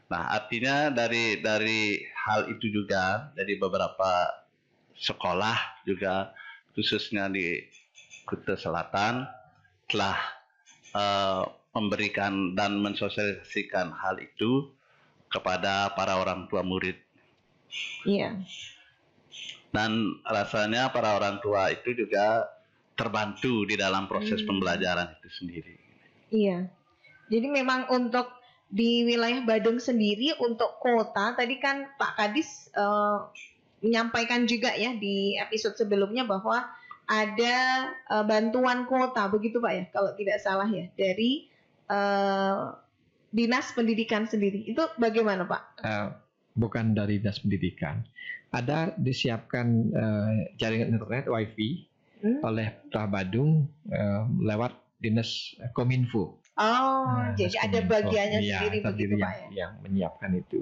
Nah, 0.07 0.23
artinya 0.37 0.93
dari 0.93 1.41
dari 1.41 2.05
hal 2.13 2.47
itu 2.53 2.69
juga 2.69 3.33
dari 3.33 3.57
beberapa 3.57 4.29
sekolah 4.93 5.83
juga 5.89 6.31
khususnya 6.77 7.27
di 7.33 7.65
Kuta 8.29 8.55
Selatan 8.55 9.25
telah 9.89 10.17
eh, 10.93 11.43
memberikan 11.73 12.53
dan 12.53 12.77
mensosialisasikan 12.77 13.89
hal 13.97 14.21
itu 14.21 14.69
kepada 15.33 15.89
para 15.97 16.21
orang 16.21 16.45
tua 16.45 16.61
murid 16.61 17.01
Iya. 18.05 18.37
Dan 19.73 20.21
rasanya 20.21 20.93
para 20.93 21.17
orang 21.17 21.41
tua 21.41 21.73
itu 21.73 21.97
juga 21.97 22.45
terbantu 22.93 23.65
di 23.65 23.73
dalam 23.73 24.05
proses 24.05 24.45
Hmm. 24.45 24.53
pembelajaran 24.53 25.17
itu 25.17 25.29
sendiri. 25.33 25.75
Iya. 26.29 26.69
Jadi 27.33 27.47
memang 27.49 27.89
untuk 27.89 28.29
di 28.69 29.01
wilayah 29.05 29.41
Badung 29.41 29.81
sendiri 29.81 30.37
untuk 30.37 30.77
kota 30.77 31.33
tadi 31.33 31.57
kan 31.57 31.89
Pak 31.97 32.13
Kadis 32.17 32.69
eh, 32.73 33.17
menyampaikan 33.81 34.45
juga 34.45 34.73
ya 34.77 34.93
di 34.93 35.37
episode 35.41 35.73
sebelumnya 35.77 36.25
bahwa 36.25 36.69
ada 37.09 37.57
eh, 37.97 38.25
bantuan 38.29 38.85
kota 38.85 39.25
begitu 39.29 39.57
Pak 39.57 39.73
ya 39.73 39.83
kalau 39.89 40.13
tidak 40.13 40.37
salah 40.41 40.69
ya 40.69 40.85
dari 40.93 41.49
eh, 41.89 42.61
dinas 43.33 43.73
pendidikan 43.73 44.29
sendiri 44.29 44.69
itu 44.69 44.81
bagaimana 45.01 45.49
Pak? 45.49 45.61
Eh, 45.81 46.07
bukan 46.53 46.93
dari 46.93 47.17
dinas 47.17 47.41
pendidikan 47.41 48.05
ada 48.53 48.93
disiapkan 48.95 49.65
eh, 49.89 50.31
jaringan 50.55 50.93
internet 50.93 51.27
wifi 51.27 51.89
Hmm? 52.23 52.39
oleh 52.39 52.71
Kota 52.87 53.03
Badung 53.03 53.67
eh, 53.91 54.23
lewat 54.39 54.71
dinas 54.95 55.51
Kominfo 55.75 56.39
Oh, 56.55 57.03
Nah, 57.03 57.35
jadi 57.35 57.57
ada 57.59 57.83
Kominfo. 57.83 57.91
bagiannya 57.99 58.39
Iya, 58.39 58.57
sendiri 58.63 58.77
terdiri 58.79 58.87
begitu 58.87 59.15
yang, 59.19 59.27
Pak 59.27 59.33
ya? 59.35 59.47
yang 59.51 59.71
menyiapkan 59.83 60.31
itu. 60.31 60.59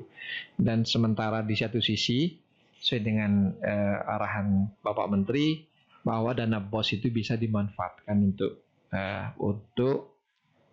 Dan 0.58 0.90
sementara 0.90 1.46
di 1.46 1.54
satu 1.54 1.78
sisi 1.78 2.34
sesuai 2.82 3.02
dengan 3.06 3.32
eh, 3.62 3.98
arahan 4.10 4.74
Bapak 4.82 5.06
Menteri 5.06 5.62
bahwa 6.02 6.34
dana 6.34 6.58
BOS 6.58 6.98
itu 6.98 7.14
bisa 7.14 7.38
dimanfaatkan 7.38 8.18
untuk 8.18 8.66
eh, 8.90 9.30
untuk 9.38 10.18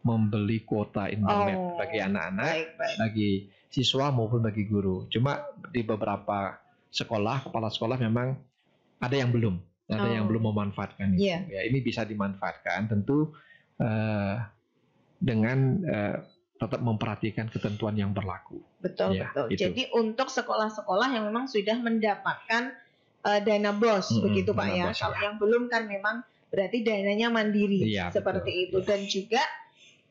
membeli 0.00 0.64
kuota 0.64 1.12
internet 1.12 1.58
Oh, 1.58 1.76
bagi 1.76 1.98
anak-anak, 2.00 2.54
bagi 2.96 3.30
siswa 3.68 4.08
maupun 4.08 4.40
bagi 4.40 4.64
guru. 4.64 5.04
Cuma 5.12 5.37
di 5.68 5.84
beberapa 5.84 6.56
sekolah, 6.88 7.45
kepala 7.45 7.68
sekolah 7.68 7.97
memang 7.97 8.37
ada 8.99 9.14
yang 9.14 9.28
belum, 9.28 9.57
ada 9.87 10.04
Oh. 10.04 10.12
yang 10.12 10.26
belum 10.26 10.49
memanfaatkan 10.49 11.14
itu. 11.14 11.28
Iya. 11.28 11.38
Ya, 11.49 11.61
ini 11.64 11.78
bisa 11.80 12.02
dimanfaatkan 12.02 12.88
tentu 12.88 13.33
eh, 13.78 14.37
dengan 15.18 15.59
eh, 15.83 16.16
tetap 16.59 16.83
memperhatikan 16.83 17.47
ketentuan 17.47 17.95
yang 17.95 18.11
berlaku. 18.11 18.59
Betul, 18.83 19.14
Ya, 19.14 19.30
betul. 19.30 19.47
itu. 19.54 19.61
Jadi 19.62 19.83
untuk 19.95 20.26
sekolah-sekolah 20.26 21.14
yang 21.14 21.30
memang 21.30 21.47
sudah 21.47 21.78
mendapatkan 21.78 22.75
eh, 23.23 23.40
dana 23.40 23.71
bos 23.71 24.11
Mm-mm, 24.11 24.23
begitu 24.26 24.50
Pak 24.50 24.66
ya. 24.68 24.90
BOS, 24.90 24.99
Kalau 24.99 25.14
ya. 25.14 25.23
yang 25.25 25.37
belum 25.38 25.62
kan 25.66 25.87
memang 25.87 26.16
berarti 26.49 26.80
dananya 26.83 27.28
mandiri 27.28 27.85
Iya, 27.85 28.11
seperti 28.11 28.50
betul. 28.50 28.64
itu 28.66 28.78
dan 28.83 29.00
juga 29.07 29.42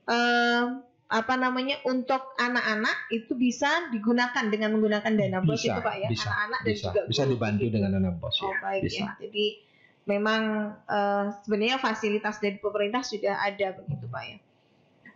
eh, 0.07 0.63
apa 1.07 1.39
namanya 1.39 1.79
untuk 1.87 2.19
anak-anak 2.35 3.07
itu 3.09 3.31
bisa 3.31 3.87
digunakan 3.89 4.43
dengan 4.51 4.75
menggunakan 4.75 5.07
dana 5.07 5.39
bos 5.39 5.55
Bisa, 5.57 5.73
itu 5.73 5.81
Pak 5.81 5.95
ya. 5.97 6.09
bisa, 6.11 6.27
Anak-anak 6.27 6.59
dan 6.67 6.73
juga 6.75 7.01
bisa 7.07 7.23
dibantu 7.23 7.63
begitu. 7.63 7.73
dengan 7.73 7.89
dana 7.95 8.11
bos 8.11 8.35
Oh 8.37 8.51
ya. 8.51 8.57
baik 8.59 8.81
bisa. 8.83 8.99
ya. 8.99 9.09
Jadi 9.23 9.45
memang 10.03 10.41
eh, 10.83 11.25
sebenarnya 11.41 11.77
fasilitas 11.79 12.39
dari 12.39 12.59
pemerintah 12.59 13.01
sudah 13.01 13.39
ada 13.39 13.67
begitu 13.73 14.05
Pak 14.05 14.23
ya. 14.25 14.37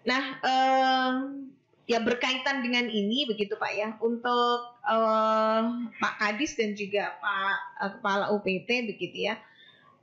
Nah 0.07 0.23
eh, 0.39 1.11
ya 1.85 1.99
berkaitan 1.99 2.63
dengan 2.63 2.87
ini 2.87 3.27
begitu 3.27 3.59
Pak 3.59 3.71
ya. 3.75 3.89
Untuk 3.99 4.59
eh, 4.87 5.61
Pak 5.99 6.13
Kadis 6.17 6.55
dan 6.55 6.71
juga 6.71 7.19
Pak 7.19 7.55
eh, 7.83 7.91
Kepala 7.99 8.31
UPT 8.31 8.69
begitu 8.87 9.27
ya. 9.27 9.35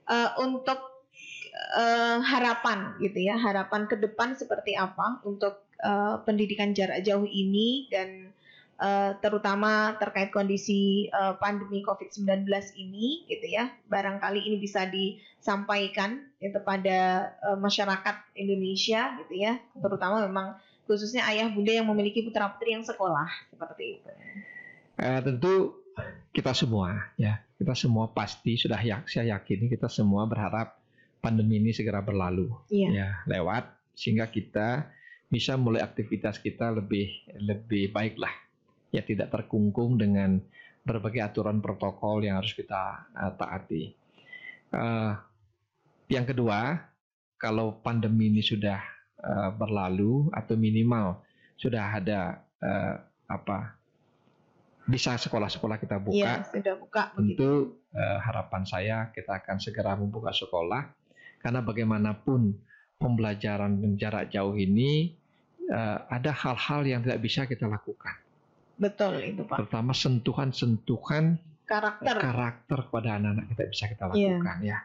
Eh, 0.05 0.31
untuk 0.45 0.77
eh, 1.81 2.19
harapan 2.21 2.93
gitu 3.01 3.25
ya, 3.25 3.41
harapan 3.41 3.89
ke 3.89 3.97
depan 3.97 4.37
seperti 4.37 4.77
apa 4.77 5.25
untuk 5.25 5.65
eh, 5.81 6.17
pendidikan 6.23 6.75
jarak 6.75 7.03
jauh 7.03 7.25
ini 7.25 7.87
dan 7.91 8.31
eh, 8.79 9.11
terutama 9.19 9.95
terkait 9.99 10.31
kondisi 10.31 11.11
eh, 11.11 11.35
pandemi 11.39 11.83
COVID-19 11.83 12.47
ini 12.79 13.27
gitu 13.27 13.47
ya. 13.47 13.71
Barangkali 13.91 14.43
ini 14.47 14.57
bisa 14.59 14.87
disampaikan 14.87 16.23
ya, 16.43 16.51
kepada 16.55 16.99
eh, 17.43 17.59
masyarakat 17.59 18.17
Indonesia 18.35 19.19
gitu 19.25 19.35
ya, 19.35 19.59
terutama 19.79 20.23
memang 20.27 20.59
khususnya 20.89 21.29
ayah 21.29 21.53
bunda 21.53 21.69
yang 21.75 21.85
memiliki 21.85 22.25
putra 22.25 22.49
putri 22.49 22.73
yang 22.73 22.85
sekolah 22.85 23.29
seperti 23.53 24.01
itu. 24.01 24.11
Eh, 24.99 25.21
tentu 25.21 25.79
kita 26.33 26.55
semua 26.55 27.13
ya, 27.19 27.43
kita 27.59 27.75
semua 27.75 28.09
pasti 28.15 28.55
sudah 28.57 28.79
ya, 28.81 29.03
saya 29.05 29.37
yakin 29.37 29.69
kita 29.69 29.91
semua 29.91 30.25
berharap 30.25 30.79
pandemi 31.19 31.59
ini 31.59 31.75
segera 31.75 31.99
berlalu 31.99 32.47
Iya. 32.71 32.89
ya 32.95 33.09
lewat 33.27 33.67
sehingga 33.99 34.31
kita 34.31 34.87
bisa 35.29 35.61
mulai 35.61 35.85
aktivitas 35.85 36.41
kita 36.41 36.73
lebih 36.73 37.13
lebih 37.37 37.93
baik 37.93 38.17
lah 38.17 38.33
ya 38.89 39.05
tidak 39.05 39.29
terkungkung 39.29 40.01
dengan 40.01 40.41
berbagai 40.81 41.21
aturan 41.21 41.61
protokol 41.61 42.25
yang 42.25 42.41
harus 42.41 42.57
kita 42.57 43.05
eh, 43.13 43.33
taati. 43.37 43.83
Eh, 44.73 45.13
yang 46.09 46.25
kedua, 46.25 46.81
kalau 47.37 47.77
pandemi 47.85 48.33
ini 48.33 48.41
sudah 48.41 48.81
eh, 49.21 49.51
berlalu 49.53 50.33
atau 50.33 50.57
minimal 50.57 51.21
sudah 51.61 51.85
ada 52.01 52.41
eh, 52.65 52.97
apa 53.29 53.77
bisa 54.89 55.21
sekolah-sekolah 55.21 55.77
kita 55.77 56.01
buka, 56.01 56.17
Iya, 56.17 56.49
sudah 56.49 56.75
buka 56.81 57.03
begitu. 57.13 57.37
tentu 57.37 57.53
eh, 57.93 58.19
harapan 58.25 58.65
saya 58.65 58.97
kita 59.13 59.45
akan 59.45 59.61
segera 59.61 59.93
membuka 59.93 60.33
sekolah 60.33 60.89
karena 61.45 61.61
bagaimanapun 61.61 62.57
pembelajaran 62.97 63.77
jarak 64.01 64.33
jauh 64.33 64.57
ini 64.57 65.18
eh, 65.69 65.99
ada 66.09 66.33
hal-hal 66.33 66.81
yang 66.83 67.01
tidak 67.05 67.21
bisa 67.21 67.45
kita 67.45 67.65
lakukan, 67.65 68.17
Betul 68.75 69.21
itu 69.23 69.43
Pak. 69.45 69.57
terutama 69.61 69.93
sentuhan-sentuhan 69.93 71.37
Karakter. 71.65 72.17
karakter 72.17 72.79
kepada 72.89 73.21
anak-anak 73.21 73.47
kita 73.53 73.63
bisa 73.69 73.85
kita 73.87 74.05
Iya. 74.11 74.41
lakukan 74.41 74.59
ya. 74.65 74.79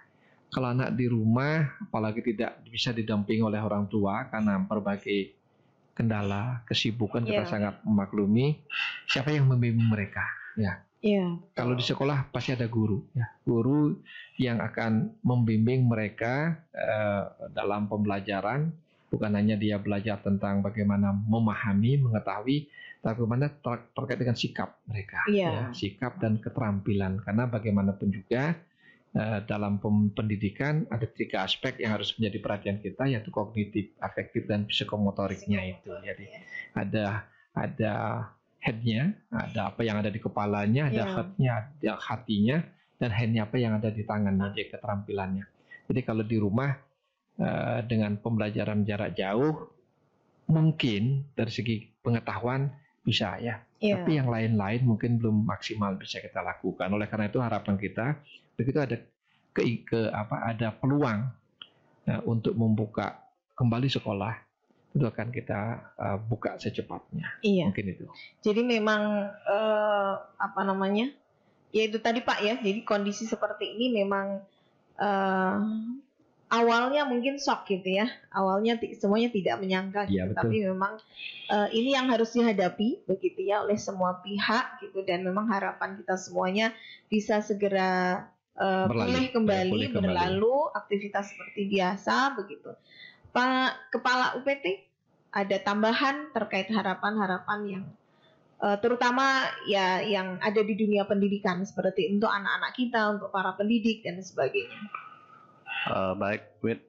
Kalau 0.50 0.70
anak 0.70 0.94
di 0.94 1.08
rumah, 1.08 1.66
apalagi 1.82 2.22
tidak 2.22 2.62
bisa 2.68 2.92
didampingi 2.92 3.42
oleh 3.42 3.58
orang 3.58 3.90
tua 3.90 4.30
karena 4.30 4.62
berbagai 4.62 5.34
kendala, 5.94 6.62
kesibukan 6.66 7.22
kita 7.22 7.46
Iya. 7.46 7.50
sangat 7.50 7.74
memaklumi. 7.82 8.62
Siapa 9.08 9.30
yang 9.30 9.50
membimbing 9.50 9.88
mereka? 9.88 10.26
Ya. 10.54 10.82
Iya. 11.00 11.36
Kalau 11.54 11.74
di 11.74 11.82
sekolah 11.82 12.30
pasti 12.30 12.54
ada 12.54 12.66
guru, 12.66 13.02
ya. 13.12 13.28
Guru 13.44 13.98
yang 14.38 14.60
akan 14.60 15.20
membimbing 15.22 15.84
mereka 15.84 16.58
eh, 16.70 17.24
dalam 17.52 17.86
pembelajaran, 17.88 18.72
bukan 19.14 19.38
hanya 19.38 19.54
dia 19.54 19.78
belajar 19.78 20.18
tentang 20.26 20.66
bagaimana 20.66 21.14
memahami, 21.14 22.02
mengetahui, 22.02 22.66
tapi 22.98 23.14
bagaimana 23.22 23.54
ter- 23.54 23.86
terkait 23.94 24.18
dengan 24.18 24.34
sikap 24.34 24.82
mereka, 24.90 25.22
Iya. 25.30 25.50
ya, 25.54 25.64
sikap 25.70 26.18
dan 26.18 26.42
keterampilan. 26.42 27.22
Karena 27.22 27.46
bagaimanapun 27.46 28.10
juga 28.10 28.58
eh, 29.14 29.46
dalam 29.46 29.78
pendidikan 30.18 30.90
ada 30.90 31.06
tiga 31.06 31.46
aspek 31.46 31.78
yang 31.78 31.94
harus 31.94 32.18
menjadi 32.18 32.38
perhatian 32.42 32.78
kita, 32.82 33.06
yaitu 33.06 33.30
kognitif, 33.30 33.94
afektif, 34.02 34.50
dan 34.50 34.66
psikomotoriknya 34.66 35.62
itu. 35.78 35.94
Jadi 36.02 36.34
ada 36.74 37.22
ada 37.54 37.94
headnya, 38.58 39.14
ada 39.30 39.70
apa 39.70 39.86
yang 39.86 40.02
ada 40.02 40.10
di 40.10 40.18
kepalanya, 40.18 40.90
ada 40.90 41.06
Iya. 41.06 41.14
heartnya, 41.14 41.52
ada 41.62 41.92
hatinya, 42.02 42.58
dan 42.98 43.10
handnya 43.14 43.46
apa 43.46 43.62
yang 43.62 43.78
ada 43.78 43.94
di 43.94 44.02
tangannya, 44.02 44.50
jadi 44.58 44.74
keterampilannya. 44.74 45.46
Jadi 45.94 46.00
kalau 46.02 46.24
di 46.26 46.38
rumah 46.42 46.74
eh, 47.40 47.80
dengan 47.88 48.18
pembelajaran 48.20 48.86
jarak 48.86 49.16
jauh, 49.18 49.70
mungkin 50.50 51.24
dari 51.34 51.52
segi 51.54 51.76
pengetahuan 52.04 52.68
bisa 53.04 53.36
ya, 53.40 53.60
Iya. 53.84 54.00
tapi 54.00 54.16
yang 54.16 54.32
lain-lain 54.32 54.82
mungkin 54.88 55.20
belum 55.20 55.44
maksimal 55.44 56.00
bisa 56.00 56.24
kita 56.24 56.40
lakukan. 56.40 56.88
Oleh 56.88 57.08
karena 57.12 57.28
itu 57.28 57.40
harapan 57.44 57.76
kita 57.76 58.16
begitu 58.56 58.80
ada 58.80 58.96
ke, 59.52 59.84
ke 59.84 60.00
apa 60.08 60.56
ada 60.56 60.72
peluang 60.72 61.28
eh, 62.08 62.22
untuk 62.24 62.56
membuka 62.56 63.20
kembali 63.60 63.92
sekolah 63.92 64.34
itu 64.94 65.04
akan 65.04 65.28
kita 65.36 65.60
eh, 66.00 66.18
buka 66.22 66.56
secepatnya. 66.56 67.28
Iya. 67.44 67.68
Mungkin 67.68 67.88
itu. 67.92 68.06
Jadi 68.40 68.62
memang 68.64 69.28
eh, 69.52 70.14
apa 70.40 70.62
namanya? 70.64 71.12
Ya 71.74 71.84
itu 71.90 72.00
tadi 72.00 72.24
Pak 72.24 72.40
ya. 72.40 72.56
Jadi 72.62 72.88
kondisi 72.88 73.28
seperti 73.28 73.68
ini 73.76 74.00
memang 74.00 74.40
eh, 74.96 75.58
awalnya 76.54 77.10
mungkin 77.10 77.42
shock 77.42 77.66
gitu 77.66 77.98
ya. 77.98 78.08
Awalnya 78.30 78.78
semuanya 78.94 79.34
tidak 79.34 79.58
menyangka 79.58 80.06
betul. 80.06 80.38
Tapi 80.38 80.56
memang 80.70 80.94
eh, 81.50 81.68
ini 81.74 81.98
yang 81.98 82.14
harus 82.14 82.30
dihadapi 82.38 83.10
begitu 83.10 83.42
ya 83.42 83.66
oleh 83.66 83.76
semua 83.82 84.22
pihak 84.22 84.86
gitu 84.86 85.02
dan 85.02 85.26
memang 85.26 85.50
harapan 85.50 85.98
kita 85.98 86.14
semuanya 86.22 86.70
bisa 87.10 87.42
segera 87.42 88.30
Berlalu. 88.54 88.94
pulih 88.94 89.26
Ya, 89.26 89.34
kembali, 89.34 89.80
kembali. 89.90 89.98
berlalu 89.98 90.58
aktivitas 90.78 91.34
seperti 91.34 91.74
biasa 91.74 92.38
begitu. 92.38 92.70
Pak 93.34 93.90
Kepala 93.90 94.38
UPT 94.38 94.86
ada 95.34 95.58
tambahan 95.58 96.30
terkait 96.30 96.70
harapan-harapan 96.70 97.60
yang 97.66 97.84
eh, 98.62 98.78
terutama 98.78 99.42
ya 99.66 100.06
yang 100.06 100.38
ada 100.38 100.62
di 100.62 100.78
dunia 100.78 101.10
pendidikan 101.10 101.66
seperti 101.66 102.14
untuk 102.14 102.30
anak-anak 102.30 102.78
kita, 102.78 103.18
untuk 103.18 103.34
para 103.34 103.58
pendidik 103.58 104.06
dan 104.06 104.22
sebagainya. 104.22 104.86
Eh, 105.84 106.14
baik, 106.16 106.64
Wid. 106.64 106.80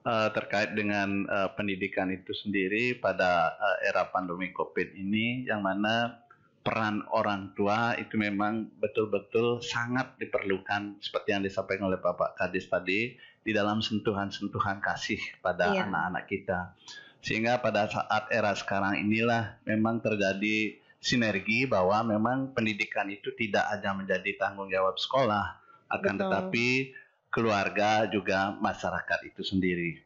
Eh, 0.00 0.28
terkait 0.32 0.72
dengan 0.72 1.28
eh, 1.28 1.48
pendidikan 1.56 2.08
itu 2.08 2.32
sendiri 2.32 2.96
pada 2.96 3.52
eh, 3.52 3.92
era 3.92 4.08
pandemi 4.08 4.48
COVID 4.48 4.96
ini, 4.96 5.44
yang 5.44 5.60
mana 5.60 6.24
peran 6.60 7.04
orang 7.12 7.52
tua 7.56 7.96
itu 7.96 8.20
memang 8.20 8.68
betul-betul 8.80 9.64
sangat 9.64 10.16
diperlukan, 10.20 11.00
seperti 11.00 11.36
yang 11.36 11.44
disampaikan 11.44 11.88
oleh 11.88 12.00
Bapak 12.00 12.36
Kadis 12.36 12.68
tadi, 12.68 13.16
di 13.16 13.52
dalam 13.52 13.80
sentuhan-sentuhan 13.80 14.80
kasih 14.84 15.20
pada 15.40 15.72
Iya. 15.72 15.88
anak-anak 15.88 16.24
kita. 16.28 16.76
Sehingga 17.20 17.60
pada 17.60 17.88
saat 17.88 18.32
era 18.32 18.56
sekarang 18.56 19.00
inilah 19.00 19.60
memang 19.68 20.00
terjadi 20.00 20.80
sinergi 21.00 21.64
bahwa 21.64 22.04
memang 22.04 22.52
pendidikan 22.52 23.08
itu 23.08 23.32
tidak 23.36 23.68
hanya 23.72 23.96
menjadi 23.96 24.36
tanggung 24.36 24.68
jawab 24.68 24.96
sekolah, 24.96 25.60
akan 25.92 26.14
Betul. 26.16 26.24
tetapi 26.28 26.66
keluarga 27.30 28.10
juga 28.10 28.54
masyarakat 28.58 29.20
itu 29.26 29.42
sendiri. 29.46 30.02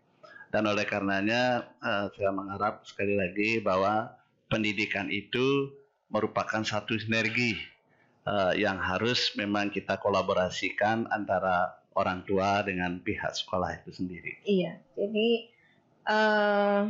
Dan 0.53 0.71
oleh 0.71 0.87
karenanya 0.87 1.67
eh, 1.83 2.07
saya 2.15 2.31
mengharap 2.31 2.87
sekali 2.87 3.19
lagi 3.19 3.59
bahwa 3.59 4.15
pendidikan 4.47 5.11
itu 5.11 5.73
merupakan 6.13 6.63
satu 6.63 6.95
sinergi 6.95 7.59
eh, 8.23 8.53
yang 8.61 8.79
harus 8.79 9.35
memang 9.35 9.75
kita 9.75 9.99
kolaborasikan 9.99 11.11
antara 11.11 11.75
orang 11.99 12.23
tua 12.23 12.63
dengan 12.63 13.03
pihak 13.03 13.35
sekolah 13.35 13.83
itu 13.83 13.91
sendiri. 13.91 14.33
Iya, 14.47 14.79
jadi 14.95 15.29
eh, 16.07 16.83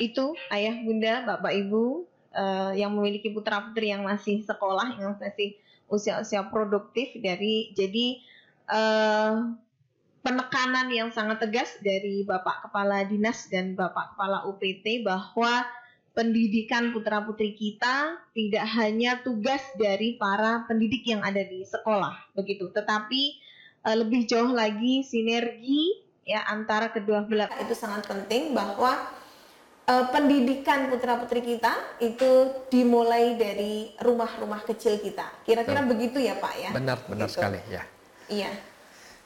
itu 0.00 0.24
ayah 0.54 0.76
bunda, 0.80 1.14
bapak 1.28 1.52
ibu 1.52 2.08
eh, 2.32 2.80
yang 2.80 2.96
memiliki 2.96 3.28
putra 3.28 3.60
putri 3.60 3.92
yang 3.92 4.08
masih 4.08 4.40
sekolah, 4.40 4.96
yang 4.96 5.20
masih 5.20 5.58
usia-usia 5.92 6.48
produktif 6.48 7.12
dari 7.20 7.76
jadi 7.76 8.24
eh, 8.68 9.32
penekanan 10.24 10.88
yang 10.88 11.12
sangat 11.12 11.44
tegas 11.44 11.76
dari 11.84 12.24
bapak 12.24 12.68
kepala 12.68 13.04
dinas 13.04 13.48
dan 13.52 13.76
bapak 13.76 14.16
kepala 14.16 14.48
UPT 14.48 15.04
bahwa 15.04 15.68
pendidikan 16.14 16.94
putra 16.94 17.20
putri 17.26 17.58
kita 17.58 18.22
tidak 18.32 18.64
hanya 18.78 19.18
tugas 19.20 19.60
dari 19.76 20.14
para 20.16 20.62
pendidik 20.70 21.02
yang 21.04 21.20
ada 21.26 21.42
di 21.42 21.66
sekolah 21.66 22.32
begitu, 22.38 22.70
tetapi 22.72 23.22
eh, 23.84 23.96
lebih 23.98 24.24
jauh 24.24 24.54
lagi 24.54 25.04
sinergi 25.04 26.00
ya 26.24 26.40
antara 26.48 26.88
kedua 26.88 27.28
belah 27.28 27.52
itu 27.60 27.76
sangat 27.76 28.08
penting 28.08 28.56
bahwa 28.56 28.96
uh, 29.88 30.04
pendidikan 30.08 30.88
putra 30.88 31.20
putri 31.20 31.44
kita 31.44 31.72
itu 32.00 32.48
dimulai 32.72 33.36
dari 33.36 33.92
rumah-rumah 34.00 34.64
kecil 34.64 35.00
kita. 35.00 35.44
Kira-kira 35.44 35.84
begitu 35.84 36.16
ya 36.20 36.40
Pak 36.40 36.54
ya? 36.56 36.70
Benar, 36.72 36.98
benar 37.04 37.28
Gitu. 37.28 37.36
sekali 37.36 37.60
ya. 37.68 37.84
Iya. 38.28 38.50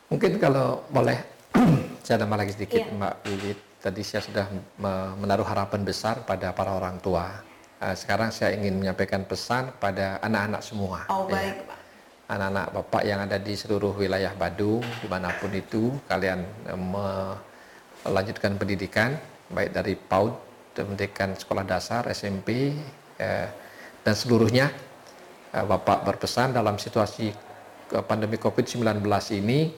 Mungkin 0.09 0.41
kalau 0.41 0.83
boleh 0.89 1.19
saya 2.07 2.23
nambah 2.23 2.39
lagi 2.39 2.53
sedikit 2.55 2.81
Iya. 2.81 2.95
Mbak 2.95 3.15
Wiwit. 3.27 3.59
Tadi 3.79 4.03
saya 4.03 4.23
sudah 4.25 4.47
me- 4.77 5.15
menaruh 5.23 5.47
harapan 5.47 5.87
besar 5.87 6.27
pada 6.27 6.51
para 6.51 6.75
orang 6.75 6.99
tua. 6.99 7.31
Eh, 7.79 7.95
Sekarang 7.95 8.35
saya 8.35 8.59
ingin 8.59 8.75
menyampaikan 8.75 9.23
pesan 9.23 9.71
pada 9.79 10.19
anak-anak 10.19 10.63
semua. 10.63 11.07
Oh 11.09 11.31
ya. 11.31 11.39
baik 11.39 11.57
Pak. 11.65 11.79
Anak-anak 12.29 12.67
bapak 12.75 13.03
yang 13.07 13.21
ada 13.25 13.39
di 13.41 13.57
seluruh 13.57 13.97
wilayah 13.97 14.35
Badung, 14.35 14.85
di 15.01 15.09
mana 15.09 15.33
pun 15.33 15.49
itu, 15.49 15.95
kalian 16.05 16.43
eh, 16.67 16.79
melanjutkan 18.05 18.55
pendidikan, 18.55 19.15
baik 19.49 19.71
dari 19.73 19.95
PAUD, 19.95 20.33
pendidikan 20.75 21.33
sekolah 21.33 21.65
dasar, 21.65 22.05
SMP, 22.11 22.75
eh, 23.17 23.49
dan 24.03 24.15
seluruhnya. 24.15 24.69
Eh, 25.49 25.65
Bapak 25.65 26.05
berpesan 26.05 26.53
dalam 26.53 26.77
situasi 26.77 27.31
pandemi 28.07 28.37
COVID-19 28.37 29.03
ini, 29.37 29.73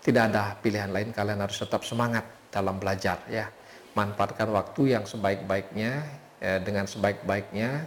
tidak 0.00 0.32
ada 0.32 0.56
pilihan 0.58 0.88
lain, 0.88 1.12
kalian 1.12 1.44
harus 1.44 1.60
tetap 1.60 1.84
semangat 1.84 2.24
dalam 2.48 2.80
belajar 2.80 3.20
ya. 3.28 3.52
Manfaatkan 3.92 4.48
waktu 4.48 4.96
yang 4.96 5.04
sebaik-baiknya, 5.04 5.92
eh, 6.40 6.58
dengan 6.64 6.88
sebaik-baiknya, 6.88 7.84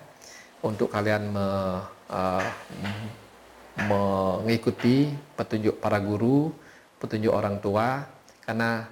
untuk 0.63 0.93
kalian 0.93 1.33
me- 1.33 1.83
eh, 2.13 2.47
mengikuti 3.89 5.09
petunjuk 5.33 5.81
para 5.81 5.97
guru, 5.97 6.53
petunjuk 7.01 7.33
orang 7.33 7.57
tua, 7.57 8.05
karena 8.45 8.85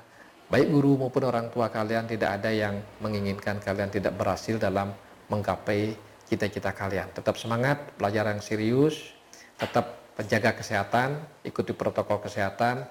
baik 0.49 0.67
guru 0.67 0.97
maupun 0.97 1.23
orang 1.29 1.47
tua 1.53 1.69
kalian 1.69 2.09
tidak 2.09 2.41
ada 2.41 2.49
yang 2.49 2.81
menginginkan 2.99 3.61
kalian 3.61 3.93
tidak 3.93 4.17
berhasil 4.17 4.57
dalam 4.57 4.91
menggapai 5.29 5.95
cita-cita 6.25 6.73
kalian. 6.73 7.07
Tetap 7.13 7.37
semangat, 7.37 7.93
pelajaran 7.95 8.41
yang 8.41 8.43
serius, 8.43 9.13
tetap 9.55 10.00
penjaga 10.15 10.57
kesehatan, 10.57 11.17
ikuti 11.45 11.71
protokol 11.71 12.21
kesehatan, 12.21 12.85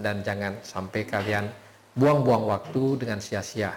dan 0.00 0.24
jangan 0.24 0.58
sampai 0.64 1.04
kalian 1.04 1.50
buang-buang 1.94 2.48
waktu 2.48 3.04
dengan 3.04 3.20
sia-sia. 3.20 3.76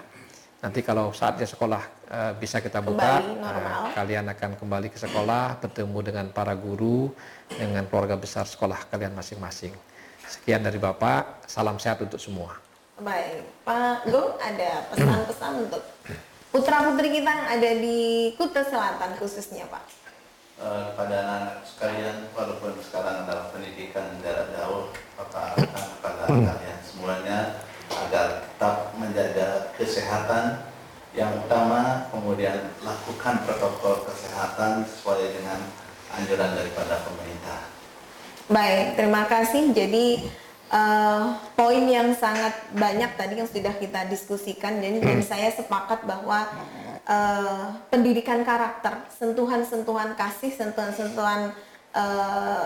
Nanti 0.64 0.80
kalau 0.80 1.12
saatnya 1.12 1.44
sekolah 1.44 1.84
eh, 2.08 2.34
bisa 2.40 2.64
kita 2.64 2.80
buka, 2.80 3.20
eh, 3.20 3.76
kalian 3.92 4.32
akan 4.32 4.56
kembali 4.56 4.88
ke 4.88 4.98
sekolah, 5.02 5.60
bertemu 5.60 6.00
dengan 6.00 6.26
para 6.32 6.56
guru, 6.56 7.12
dengan 7.52 7.84
keluarga 7.92 8.16
besar 8.16 8.48
sekolah 8.48 8.88
kalian 8.88 9.12
masing-masing. 9.12 9.76
Sekian 10.24 10.64
dari 10.64 10.80
Bapak, 10.80 11.44
salam 11.52 11.76
sehat 11.78 12.00
untuk 12.00 12.18
semua. 12.18 12.56
Baik, 13.04 13.44
Pak 13.68 14.08
Gong 14.08 14.40
ada 14.40 14.88
pesan-pesan 14.94 15.52
untuk 15.68 15.82
putra 16.54 16.86
putri 16.86 17.10
kita 17.10 17.28
yang 17.28 17.48
ada 17.60 17.72
di 17.76 18.32
Kuta 18.40 18.64
Selatan 18.64 19.18
khususnya 19.20 19.68
Pak. 19.68 20.03
Eh, 20.64 20.84
kepada 20.96 21.18
anak 21.28 21.60
sekalian 21.68 22.32
walaupun 22.32 22.80
sekarang 22.80 23.28
adalah 23.28 23.52
pendidikan 23.52 24.16
jarak 24.24 24.48
jauh 24.56 24.96
Bapak 25.20 25.60
harapkan 25.60 25.86
kepada 26.00 26.24
kalian 26.32 26.80
semuanya 26.88 27.40
agar 27.92 28.48
tetap 28.48 28.96
menjaga 28.96 29.76
kesehatan 29.76 30.64
yang 31.12 31.36
utama 31.36 32.08
kemudian 32.16 32.72
lakukan 32.80 33.44
protokol 33.44 34.08
kesehatan 34.08 34.88
sesuai 34.88 35.36
dengan 35.36 35.60
anjuran 36.16 36.56
daripada 36.56 36.96
pemerintah. 37.12 37.60
Baik, 38.48 38.96
terima 38.96 39.28
kasih. 39.28 39.76
Jadi 39.76 40.32
eh, 40.72 41.24
poin 41.60 41.84
yang 41.92 42.16
sangat 42.16 42.56
banyak 42.72 43.12
tadi 43.20 43.36
yang 43.36 43.52
sudah 43.52 43.76
kita 43.84 44.08
diskusikan 44.08 44.80
dan, 44.80 45.04
dan 45.04 45.20
saya 45.20 45.52
sepakat 45.52 46.08
bahwa 46.08 46.48
eh, 47.08 47.68
pendidikan 47.92 48.44
karakter, 48.44 49.08
sentuhan-sentuhan 49.12 50.16
kasih, 50.16 50.52
sentuhan-sentuhan 50.56 51.52
eh, 51.96 52.66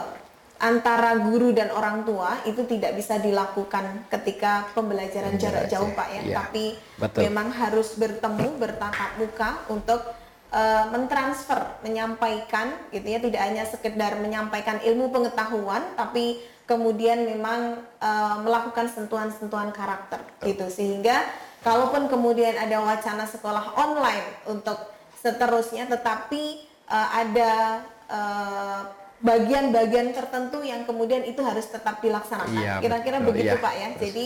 antara 0.58 1.21
guru 1.21 1.54
dan 1.54 1.69
orang 1.69 2.02
tua 2.02 2.41
itu 2.50 2.65
tidak 2.65 2.97
bisa 2.97 3.21
dilakukan 3.21 4.10
ketika 4.10 4.65
pembelajaran 4.73 5.38
jarak 5.38 5.69
Jarak 5.69 5.69
jauh 5.69 5.89
Pak 5.93 6.08
ya, 6.10 6.21
iya. 6.26 6.36
tapi 6.41 6.65
Betul. 6.97 7.30
memang 7.30 7.54
harus 7.54 7.93
bertemu 7.93 8.58
bertatap 8.58 9.21
muka 9.21 9.50
untuk 9.69 10.02
eh, 10.50 10.86
mentransfer, 10.89 11.78
menyampaikan 11.86 12.73
gitu 12.89 13.06
ya, 13.06 13.19
tidak 13.21 13.41
hanya 13.41 13.63
sekedar 13.69 14.17
menyampaikan 14.17 14.82
ilmu 14.82 15.13
pengetahuan, 15.13 15.93
tapi 15.93 16.41
kemudian 16.65 17.21
memang 17.26 17.78
eh, 18.02 18.36
melakukan 18.41 18.89
sentuhan-sentuhan 18.89 19.69
karakter 19.69 20.26
gitu 20.41 20.65
sehingga 20.73 21.21
kalaupun 21.68 22.04
kemudian 22.08 22.56
ada 22.56 22.80
wacana 22.80 23.28
sekolah 23.28 23.76
online 23.76 24.48
untuk 24.48 24.80
seterusnya, 25.20 25.92
tetapi 25.92 26.64
eh, 26.88 27.10
ada 27.12 27.84
eh, 28.08 28.82
bagian-bagian 29.20 30.16
tertentu 30.16 30.64
yang 30.64 30.88
kemudian 30.88 31.28
itu 31.28 31.44
harus 31.44 31.68
tetap 31.68 32.00
dilaksanakan. 32.00 32.56
Iya, 32.56 32.80
Kira-kira 32.80 33.18
betul, 33.20 33.28
begitu 33.34 33.56
iya. 33.58 33.64
Pak 33.66 33.74
ya. 33.76 33.90
Jadi 34.00 34.26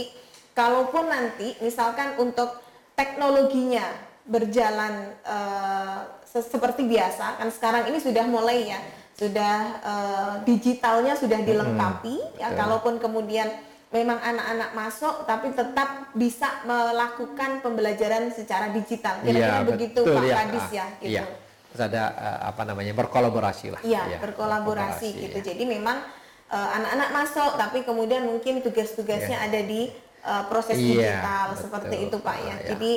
kalaupun 0.54 1.10
nanti 1.10 1.56
misalkan 1.64 2.20
untuk 2.20 2.60
teknologinya 2.94 3.88
berjalan 4.22 5.18
se- 6.32 6.48
seperti 6.48 6.88
biasa 6.88 7.42
kan 7.42 7.50
sekarang 7.52 7.92
ini 7.92 8.00
sudah 8.00 8.24
mulai 8.24 8.72
ya 8.72 8.80
sudah 9.20 9.56
eh, 9.84 10.34
digitalnya 10.48 11.14
sudah 11.20 11.40
dilengkapi 11.44 12.40
ya 12.40 12.50
betul. 12.50 12.58
kalaupun 12.58 12.94
kemudian 12.98 13.52
memang 13.92 14.24
anak-anak 14.24 14.72
masuk 14.72 15.28
tapi 15.28 15.52
tetap 15.52 16.16
bisa 16.16 16.64
melakukan 16.64 17.60
pembelajaran 17.60 18.32
secara 18.32 18.72
digital 18.72 19.20
kira-kira 19.20 19.68
begitu 19.68 20.00
Pak 20.08 20.24
ya. 20.24 20.36
Kadis 20.48 20.68
ya 20.72 20.86
gitu. 21.04 21.12
Iya. 21.12 21.24
Terus 21.72 21.82
ada 21.88 22.04
eh, 22.16 22.40
apa 22.52 22.62
namanya 22.68 22.94
berkolaborasi 22.96 23.68
lah. 23.72 23.82
Iya, 23.84 24.16
Ya, 24.16 24.18
berkolaborasi 24.24 25.08
gitu. 25.12 25.38
ya. 25.40 25.56
Jadi 25.56 25.64
memang 25.68 26.04
eh, 26.48 26.70
anak-anak 26.80 27.10
masuk, 27.12 27.52
tapi 27.60 27.84
kemudian 27.84 28.24
mungkin 28.28 28.64
tugas-tugasnya 28.64 29.40
ada 29.44 29.60
di 29.60 29.92
eh, 30.24 30.44
proses 30.48 30.80
Iya, 30.80 31.20
digital 31.20 31.46
betul. 31.52 31.62
seperti 31.68 31.96
itu 32.08 32.16
Pak 32.24 32.38
ya. 32.40 32.48
Ya. 32.48 32.56
Jadi 32.76 32.92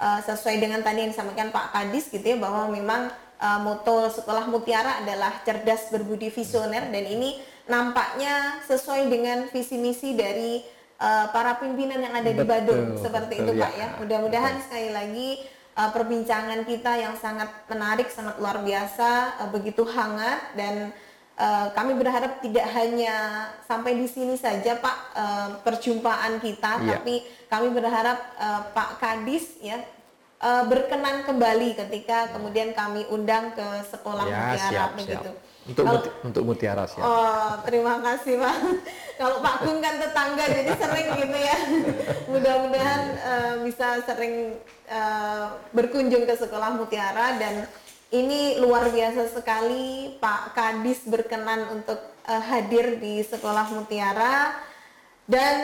eh, 0.00 0.20
sesuai 0.24 0.56
dengan 0.64 0.80
tadi 0.80 0.98
yang 1.04 1.12
disampaikan 1.12 1.48
Pak 1.52 1.66
Kadis 1.76 2.08
gitu 2.08 2.24
ya 2.24 2.36
bahwa 2.40 2.72
memang 2.72 3.12
eh, 3.36 3.60
moto 3.60 4.08
sekolah 4.08 4.48
Mutiara 4.48 5.04
adalah 5.04 5.44
cerdas 5.44 5.92
berbudi 5.92 6.32
visioner 6.32 6.88
dan 6.88 7.04
ini 7.04 7.36
nampaknya 7.68 8.64
sesuai 8.64 9.12
dengan 9.12 9.46
visi 9.52 9.76
misi 9.76 10.16
dari 10.16 10.64
eh, 10.98 11.26
para 11.30 11.60
pimpinan 11.60 12.00
yang 12.00 12.14
ada 12.16 12.32
di 12.32 12.40
Betul, 12.40 12.48
Badung 12.48 12.84
seperti 12.96 13.34
betul, 13.38 13.54
itu 13.54 13.62
Pak 13.62 13.72
ya. 13.76 13.80
ya. 13.84 13.88
Mudah-mudahan 14.00 14.54
sekali 14.64 14.90
lagi 14.90 15.30
uh, 15.78 15.90
perbincangan 15.94 16.66
kita 16.66 16.92
yang 16.98 17.14
sangat 17.14 17.46
menarik, 17.70 18.10
sangat 18.10 18.34
luar 18.42 18.58
biasa, 18.66 19.38
uh, 19.46 19.48
begitu 19.54 19.86
hangat 19.86 20.58
dan 20.58 20.90
uh, 21.38 21.70
kami 21.70 21.94
berharap 21.94 22.42
tidak 22.42 22.66
hanya 22.74 23.46
sampai 23.62 23.94
di 23.94 24.10
sini 24.10 24.34
saja 24.34 24.74
Pak 24.82 24.96
uh, 25.14 25.48
perjumpaan 25.62 26.42
kita, 26.42 26.82
Iya. 26.82 26.98
tapi 26.98 27.22
kami 27.46 27.70
berharap 27.70 28.18
uh, 28.42 28.62
Pak 28.74 28.98
Kadis 28.98 29.54
ya 29.62 29.78
uh, 30.42 30.66
berkenan 30.66 31.22
kembali 31.22 31.78
ketika 31.78 32.34
kemudian 32.34 32.74
kami 32.74 33.06
undang 33.14 33.54
ke 33.54 33.66
sekolah 33.86 34.26
Ya, 34.26 34.34
Mutiara 34.34 34.68
siap, 34.68 34.90
siap. 34.98 35.22
Untuk 35.68 35.84
Kalau- 35.84 36.00
muti- 36.00 36.14
untuk 36.24 36.42
mutiara 36.48 36.88
siap. 36.88 37.04
Oh, 37.04 37.52
terima 37.68 38.00
kasih 38.00 38.40
Pak. 38.40 38.56
Kalau 39.20 39.36
Pak 39.44 39.56
Gung 39.62 39.84
kan 39.84 40.00
tetangga 40.00 40.44
jadi 40.48 40.72
sering 40.72 41.08
gitu 41.12 41.36
ya. 41.36 41.56
Mudah-mudahan 42.32 43.02
eh, 43.12 43.54
bisa 43.68 44.00
sering 44.02 44.56
eh, 44.88 45.46
berkunjung 45.70 46.24
ke 46.24 46.34
sekolah 46.34 46.72
Mutiara 46.72 47.36
dan 47.36 47.68
ini 48.08 48.56
luar 48.56 48.88
biasa 48.88 49.28
sekali 49.28 50.16
Pak 50.16 50.56
Kadis 50.56 51.04
berkenan 51.04 51.68
untuk 51.68 52.00
eh, 52.24 52.42
hadir 52.48 52.96
di 52.96 53.20
sekolah 53.20 53.68
Mutiara 53.68 54.56
dan 55.28 55.56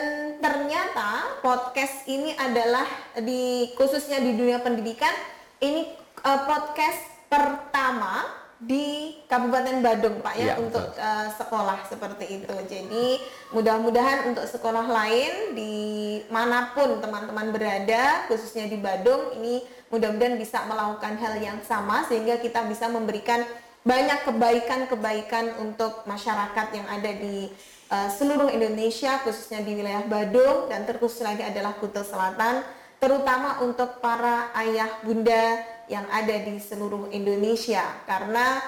ternyata 0.44 1.40
podcast 1.40 2.04
ini 2.04 2.36
adalah 2.36 2.84
di 3.16 3.72
khususnya 3.72 4.20
di 4.20 4.36
dunia 4.36 4.60
pendidikan 4.60 5.16
ini 5.64 5.88
eh, 6.20 6.40
podcast 6.44 7.00
pertama 7.32 8.43
di 8.64 9.12
Kabupaten 9.29 9.85
Badung 9.85 10.24
Pak 10.24 10.35
ya 10.35 10.44
Iya, 10.44 10.55
untuk 10.61 10.81
betul. 10.81 11.05
eh, 11.05 11.29
sekolah 11.37 11.79
seperti 11.85 12.24
itu. 12.40 12.55
Jadi 12.64 13.07
mudah-mudahan 13.53 14.33
untuk 14.33 14.48
sekolah 14.48 14.88
lain 14.88 15.53
di 15.53 15.74
mana 16.33 16.72
pun 16.72 16.98
teman-teman 16.98 17.53
berada, 17.53 18.24
khususnya 18.27 18.64
di 18.66 18.81
Badung, 18.81 19.37
ini 19.37 19.61
mudah-mudahan 19.92 20.40
bisa 20.40 20.64
melakukan 20.64 21.20
hal 21.20 21.38
yang 21.38 21.59
sama 21.62 22.09
sehingga 22.09 22.40
kita 22.40 22.64
bisa 22.66 22.88
memberikan 22.88 23.44
banyak 23.85 24.24
kebaikan-kebaikan 24.24 25.61
untuk 25.61 26.09
masyarakat 26.09 26.66
yang 26.72 26.88
ada 26.88 27.11
di 27.12 27.53
eh, 27.92 28.09
seluruh 28.09 28.48
Indonesia, 28.48 29.20
khususnya 29.20 29.61
di 29.61 29.77
wilayah 29.77 30.09
Badung 30.09 30.72
dan 30.72 30.88
terkhusus 30.88 31.20
lagi 31.20 31.44
adalah 31.44 31.77
Kuta 31.77 32.00
Selatan, 32.00 32.64
terutama 32.96 33.61
untuk 33.61 34.00
para 34.00 34.48
ayah 34.57 34.88
bunda 35.05 35.61
yang 35.88 36.07
ada 36.09 36.37
di 36.44 36.57
seluruh 36.61 37.12
Indonesia 37.12 37.85
karena 38.09 38.61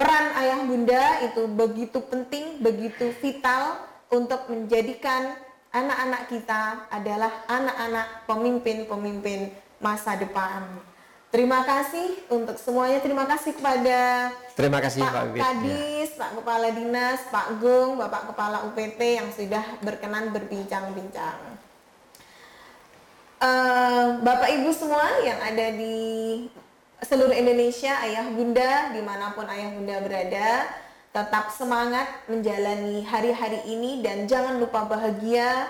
peran 0.00 0.26
ayah 0.40 0.60
bunda 0.64 1.04
itu 1.28 1.44
begitu 1.50 1.98
penting, 2.08 2.62
begitu 2.64 3.12
vital 3.20 3.84
untuk 4.08 4.48
menjadikan 4.48 5.36
anak-anak 5.70 6.22
kita 6.26 6.62
adalah 6.90 7.32
anak-anak 7.46 8.06
pemimpin-pemimpin 8.26 9.54
masa 9.78 10.18
depan. 10.18 10.66
Terima 11.30 11.62
kasih 11.62 12.26
untuk 12.26 12.58
semuanya. 12.58 12.98
Terima 12.98 13.22
kasih 13.22 13.54
kepada 13.54 14.34
Terima 14.58 14.82
kasih 14.82 14.98
Pak 15.06 15.14
Pak 15.14 15.22
Bibit. 15.30 15.38
Ya. 15.38 15.44
Kadis, 15.46 16.10
Pak 16.18 16.30
Kepala 16.42 16.68
Dinas, 16.74 17.20
Pak 17.30 17.48
Gung, 17.62 18.02
Bapak 18.02 18.22
Kepala 18.34 18.66
UPT 18.66 19.00
yang 19.22 19.30
sudah 19.30 19.62
berkenan 19.78 20.34
berbincang-bincang. 20.34 21.38
Eh, 23.40 24.06
Bapak 24.20 24.52
Ibu 24.52 24.68
semua 24.74 25.06
yang 25.22 25.38
ada 25.40 25.72
di 25.72 25.96
seluruh 27.10 27.34
Indonesia, 27.34 27.90
ayah 28.06 28.30
bunda 28.30 28.94
di 28.94 29.02
mana 29.02 29.34
pun 29.34 29.42
ayah 29.50 29.74
bunda 29.74 29.98
berada, 29.98 30.70
tetap 31.10 31.50
semangat 31.50 32.06
menjalani 32.30 33.02
hari-hari 33.02 33.66
ini 33.66 33.98
dan 33.98 34.30
jangan 34.30 34.62
lupa 34.62 34.86
bahagia, 34.86 35.66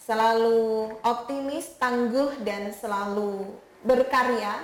selalu 0.00 0.88
optimis, 1.04 1.76
tangguh 1.76 2.32
dan 2.40 2.72
selalu 2.72 3.44
berkarya. 3.84 4.56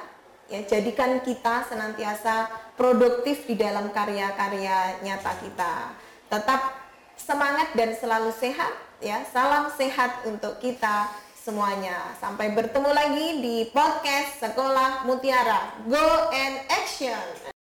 Ya, 0.49 0.65
jadikan 0.65 1.21
kita 1.21 1.69
senantiasa 1.69 2.49
produktif 2.81 3.45
di 3.45 3.61
dalam 3.61 3.93
karya-karya 3.93 5.05
nyata 5.05 5.37
kita. 5.45 5.93
Tetap 6.33 6.81
semangat 7.21 7.77
dan 7.77 7.93
selalu 7.93 8.33
sehat 8.33 8.73
ya. 9.05 9.21
Salam 9.29 9.69
sehat 9.75 10.25
untuk 10.25 10.57
kita 10.65 11.26
semuanya. 11.47 12.11
Sampai 12.19 12.51
bertemu 12.59 12.91
lagi 12.91 13.27
di 13.39 13.57
podcast 13.71 14.43
Sekolah 14.43 15.07
Mutiara. 15.07 15.79
Go 15.87 16.35
and 16.35 16.59
action. 16.67 17.55